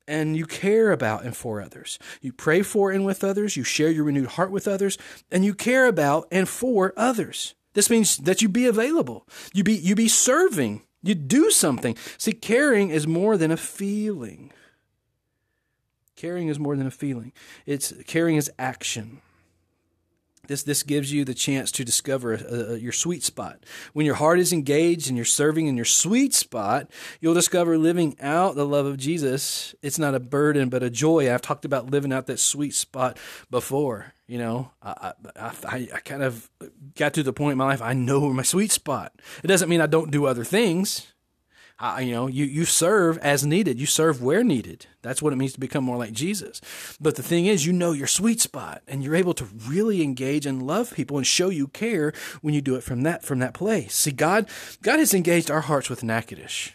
And 0.09 0.35
you 0.35 0.45
care 0.45 0.91
about 0.91 1.23
and 1.23 1.35
for 1.35 1.61
others. 1.61 1.99
You 2.21 2.33
pray 2.33 2.63
for 2.63 2.91
and 2.91 3.05
with 3.05 3.23
others. 3.23 3.55
You 3.55 3.63
share 3.63 3.89
your 3.89 4.03
renewed 4.03 4.27
heart 4.31 4.51
with 4.51 4.67
others, 4.67 4.97
and 5.31 5.43
you 5.43 5.53
care 5.53 5.85
about 5.85 6.27
and 6.31 6.47
for 6.47 6.93
others. 6.97 7.55
This 7.73 7.89
means 7.89 8.17
that 8.17 8.41
you 8.41 8.49
be 8.49 8.65
available. 8.65 9.27
You 9.53 9.63
be 9.63 9.73
you 9.73 9.95
be 9.95 10.07
serving 10.07 10.81
you 11.07 11.15
do 11.15 11.49
something. 11.51 11.95
See, 12.17 12.33
caring 12.33 12.89
is 12.89 13.07
more 13.07 13.37
than 13.37 13.51
a 13.51 13.57
feeling. 13.57 14.51
Caring 16.15 16.47
is 16.47 16.59
more 16.59 16.75
than 16.75 16.87
a 16.87 16.91
feeling. 16.91 17.31
It's 17.65 17.93
caring 18.07 18.35
is 18.35 18.51
action. 18.57 19.21
This, 20.47 20.63
this 20.63 20.83
gives 20.83 21.11
you 21.11 21.25
the 21.25 21.33
chance 21.33 21.71
to 21.73 21.85
discover 21.85 22.77
your 22.79 22.91
sweet 22.91 23.23
spot. 23.23 23.63
When 23.93 24.05
your 24.05 24.15
heart 24.15 24.39
is 24.39 24.53
engaged 24.53 25.07
and 25.07 25.17
you're 25.17 25.25
serving 25.25 25.67
in 25.67 25.75
your 25.75 25.85
sweet 25.85 26.33
spot, 26.33 26.89
you'll 27.19 27.33
discover 27.33 27.77
living 27.77 28.15
out 28.19 28.55
the 28.55 28.65
love 28.65 28.85
of 28.85 28.97
Jesus. 28.97 29.75
It's 29.81 29.99
not 29.99 30.15
a 30.15 30.19
burden, 30.19 30.69
but 30.69 30.83
a 30.83 30.89
joy. 30.89 31.33
I've 31.33 31.41
talked 31.41 31.65
about 31.65 31.91
living 31.91 32.13
out 32.13 32.27
that 32.27 32.39
sweet 32.39 32.73
spot 32.73 33.17
before. 33.49 34.13
You 34.27 34.39
know, 34.39 34.71
I, 34.81 35.13
I, 35.35 35.51
I, 35.65 35.87
I 35.93 35.99
kind 35.99 36.23
of 36.23 36.49
got 36.95 37.13
to 37.13 37.23
the 37.23 37.31
point 37.33 37.53
in 37.53 37.57
my 37.57 37.65
life, 37.65 37.81
I 37.81 37.93
know 37.93 38.29
my 38.33 38.43
sweet 38.43 38.71
spot. 38.71 39.13
It 39.43 39.47
doesn't 39.47 39.69
mean 39.69 39.79
I 39.79 39.87
don't 39.87 40.11
do 40.11 40.25
other 40.25 40.43
things. 40.43 41.13
I, 41.79 42.01
you 42.01 42.11
know, 42.11 42.27
you, 42.27 42.45
you 42.45 42.65
serve 42.65 43.19
as 43.19 43.45
needed. 43.45 43.79
You 43.79 43.85
serve 43.85 44.21
where 44.21 44.43
needed. 44.43 44.87
That's 45.03 45.21
what 45.21 45.31
it 45.31 45.35
means 45.35 45.53
to 45.53 45.59
become 45.59 45.83
more 45.83 45.97
like 45.97 46.11
Jesus. 46.11 46.59
But 46.99 47.15
the 47.15 47.23
thing 47.23 47.45
is, 47.45 47.67
you 47.67 47.73
know 47.73 47.91
your 47.91 48.07
sweet 48.07 48.41
spot 48.41 48.81
and 48.87 49.03
you're 49.03 49.15
able 49.15 49.35
to 49.35 49.45
really 49.67 50.01
engage 50.01 50.47
and 50.47 50.65
love 50.65 50.93
people 50.93 51.17
and 51.17 51.27
show 51.27 51.49
you 51.49 51.67
care 51.67 52.13
when 52.41 52.55
you 52.55 52.61
do 52.61 52.75
it 52.75 52.83
from 52.83 53.03
that, 53.03 53.23
from 53.23 53.39
that 53.39 53.53
place. 53.53 53.93
See, 53.93 54.11
God, 54.11 54.47
God 54.81 54.97
has 54.97 55.13
engaged 55.13 55.51
our 55.51 55.61
hearts 55.61 55.89
with 55.89 56.03
Natchitoches. 56.03 56.73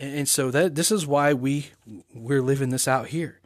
And, 0.00 0.14
and 0.16 0.28
so 0.28 0.50
that, 0.50 0.74
this 0.74 0.90
is 0.90 1.06
why 1.06 1.32
we, 1.32 1.68
we're 2.12 2.42
living 2.42 2.70
this 2.70 2.88
out 2.88 3.08
here. 3.08 3.40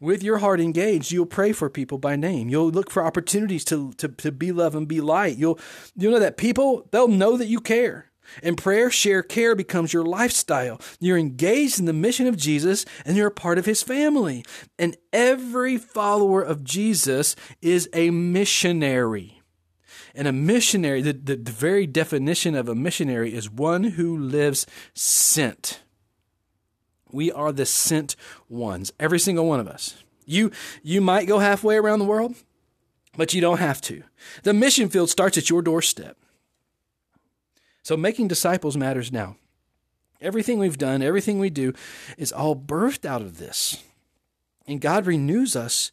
With 0.00 0.24
your 0.24 0.38
heart 0.38 0.60
engaged, 0.60 1.12
you'll 1.12 1.26
pray 1.26 1.52
for 1.52 1.70
people 1.70 1.98
by 1.98 2.16
name. 2.16 2.48
You'll 2.48 2.70
look 2.70 2.90
for 2.90 3.04
opportunities 3.04 3.64
to, 3.66 3.92
to, 3.98 4.08
to 4.08 4.32
be 4.32 4.50
love 4.50 4.74
and 4.74 4.88
be 4.88 5.00
light. 5.00 5.36
You'll, 5.36 5.60
you'll 5.94 6.12
know 6.12 6.18
that 6.18 6.38
people, 6.38 6.88
they'll 6.90 7.06
know 7.06 7.36
that 7.36 7.46
you 7.46 7.60
care. 7.60 8.09
And 8.42 8.56
prayer, 8.56 8.90
share, 8.90 9.22
care 9.22 9.54
becomes 9.54 9.92
your 9.92 10.04
lifestyle. 10.04 10.80
You're 10.98 11.18
engaged 11.18 11.78
in 11.78 11.86
the 11.86 11.92
mission 11.92 12.26
of 12.26 12.36
Jesus 12.36 12.84
and 13.04 13.16
you're 13.16 13.28
a 13.28 13.32
part 13.32 13.58
of 13.58 13.66
his 13.66 13.82
family. 13.82 14.44
And 14.78 14.96
every 15.12 15.76
follower 15.76 16.42
of 16.42 16.64
Jesus 16.64 17.36
is 17.60 17.88
a 17.92 18.10
missionary. 18.10 19.40
And 20.14 20.26
a 20.26 20.32
missionary, 20.32 21.02
the, 21.02 21.12
the, 21.12 21.36
the 21.36 21.52
very 21.52 21.86
definition 21.86 22.54
of 22.54 22.68
a 22.68 22.74
missionary 22.74 23.34
is 23.34 23.50
one 23.50 23.84
who 23.84 24.16
lives 24.16 24.66
sent. 24.94 25.80
We 27.12 27.30
are 27.32 27.52
the 27.52 27.66
sent 27.66 28.16
ones, 28.48 28.92
every 28.98 29.18
single 29.18 29.46
one 29.46 29.60
of 29.60 29.68
us. 29.68 30.02
You, 30.26 30.50
you 30.82 31.00
might 31.00 31.26
go 31.26 31.38
halfway 31.38 31.76
around 31.76 31.98
the 31.98 32.04
world, 32.04 32.34
but 33.16 33.34
you 33.34 33.40
don't 33.40 33.58
have 33.58 33.80
to. 33.82 34.02
The 34.42 34.54
mission 34.54 34.88
field 34.88 35.10
starts 35.10 35.38
at 35.38 35.50
your 35.50 35.62
doorstep. 35.62 36.16
So 37.90 37.96
making 37.96 38.28
disciples 38.28 38.76
matters 38.76 39.10
now. 39.10 39.34
Everything 40.20 40.60
we've 40.60 40.78
done, 40.78 41.02
everything 41.02 41.40
we 41.40 41.50
do 41.50 41.72
is 42.16 42.30
all 42.30 42.54
birthed 42.54 43.04
out 43.04 43.20
of 43.20 43.38
this. 43.38 43.82
And 44.64 44.80
God 44.80 45.06
renews 45.06 45.56
us 45.56 45.90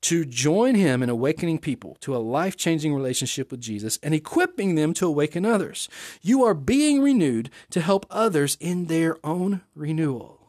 to 0.00 0.24
join 0.24 0.74
him 0.74 1.02
in 1.02 1.10
awakening 1.10 1.58
people 1.58 1.98
to 2.00 2.16
a 2.16 2.24
life 2.38 2.56
changing 2.56 2.94
relationship 2.94 3.50
with 3.50 3.60
Jesus 3.60 3.98
and 4.02 4.14
equipping 4.14 4.74
them 4.74 4.94
to 4.94 5.06
awaken 5.06 5.44
others. 5.44 5.86
You 6.22 6.44
are 6.44 6.54
being 6.54 7.02
renewed 7.02 7.50
to 7.72 7.82
help 7.82 8.06
others 8.08 8.56
in 8.58 8.86
their 8.86 9.18
own 9.22 9.60
renewal. 9.74 10.48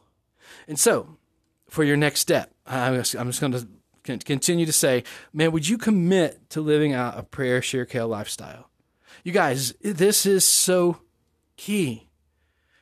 And 0.65 0.79
so, 0.79 1.17
for 1.69 1.83
your 1.83 1.97
next 1.97 2.21
step, 2.21 2.53
I'm 2.65 2.95
just, 2.95 3.15
going 3.41 3.51
to 3.51 4.17
continue 4.19 4.65
to 4.65 4.71
say, 4.71 5.03
man, 5.33 5.51
would 5.51 5.67
you 5.67 5.77
commit 5.77 6.49
to 6.51 6.61
living 6.61 6.93
out 6.93 7.19
a 7.19 7.23
prayer 7.23 7.61
share 7.61 7.83
care 7.83 8.05
lifestyle? 8.05 8.69
You 9.25 9.31
guys, 9.31 9.73
this 9.81 10.27
is 10.27 10.45
so 10.45 10.99
key 11.57 12.07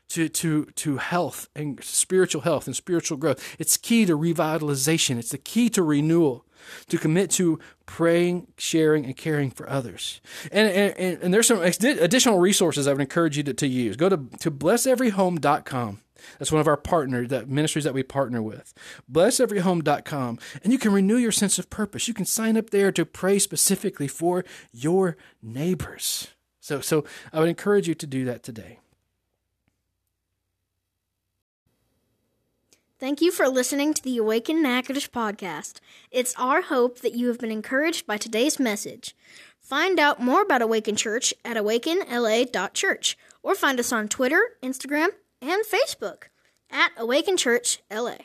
to, 0.10 0.28
to, 0.28 0.66
to 0.66 0.98
health 0.98 1.48
and 1.56 1.82
spiritual 1.82 2.42
health 2.42 2.68
and 2.68 2.76
spiritual 2.76 3.18
growth. 3.18 3.56
It's 3.58 3.78
key 3.78 4.06
to 4.06 4.18
revitalization. 4.18 5.18
It's 5.18 5.30
the 5.30 5.38
key 5.38 5.70
to 5.70 5.82
renewal, 5.82 6.46
to 6.90 6.98
commit 6.98 7.32
to 7.32 7.60
praying, 7.86 8.48
sharing, 8.58 9.06
and 9.06 9.16
caring 9.16 9.52
for 9.52 9.70
others. 9.70 10.20
And, 10.52 10.68
and, 10.68 11.24
and 11.24 11.34
there's 11.34 11.48
some 11.48 11.62
additional 11.62 12.40
resources 12.40 12.90
I 12.90 12.92
would 12.92 13.00
encourage 13.00 13.38
you 13.38 13.44
to, 13.44 13.54
to 13.54 13.68
use. 13.68 13.96
Go 13.96 14.10
to, 14.10 14.18
to 14.40 14.52
blesseveryhome.com 14.52 16.02
that's 16.40 16.52
one 16.52 16.62
of 16.62 16.68
our 16.68 16.78
partners, 16.78 17.30
that 17.30 17.50
ministries 17.50 17.84
that 17.86 17.94
we 17.94 18.04
partner 18.04 18.42
with. 18.42 18.74
BlessEveryHome.com. 19.12 20.40
And 20.64 20.74
you 20.74 20.80
can 20.80 20.94
renew 20.94 21.18
your 21.18 21.32
sense 21.32 21.60
of 21.60 21.70
purpose. 21.70 22.08
You 22.08 22.14
can 22.14 22.26
sign 22.26 22.58
up 22.58 22.70
there 22.70 22.92
to 22.92 23.06
pray 23.06 23.40
specifically 23.40 24.08
for 24.08 24.44
your 24.72 25.18
neighbors. 25.42 26.30
So, 26.60 26.80
so 26.80 27.04
I 27.32 27.40
would 27.40 27.50
encourage 27.50 27.88
you 27.88 27.96
to 27.96 28.08
do 28.08 28.26
that 28.26 28.44
today. 28.44 28.80
Thank 33.04 33.20
you 33.20 33.34
for 33.34 33.50
listening 33.50 33.94
to 33.96 34.02
the 34.02 34.18
Awaken 34.18 34.64
Natchitoches 34.64 35.10
podcast. 35.10 35.82
It's 36.10 36.34
our 36.38 36.62
hope 36.62 37.02
that 37.02 37.16
you 37.16 37.28
have 37.28 37.38
been 37.38 37.52
encouraged 37.52 38.08
by 38.08 38.16
today's 38.16 38.62
message. 38.62 39.14
Find 39.60 40.00
out 40.00 40.22
more 40.22 40.42
about 40.42 40.62
Awaken 40.62 40.96
Church 40.96 41.34
at 41.44 41.58
awakenla.church 41.58 43.18
or 43.42 43.56
find 43.56 43.78
us 43.78 43.92
on 43.92 44.08
Twitter, 44.08 44.42
Instagram, 44.64 45.10
and 45.44 45.64
Facebook 45.66 46.30
at 46.72 46.92
Awaken 46.98 47.36
Church 47.36 47.82
LA. 47.92 48.16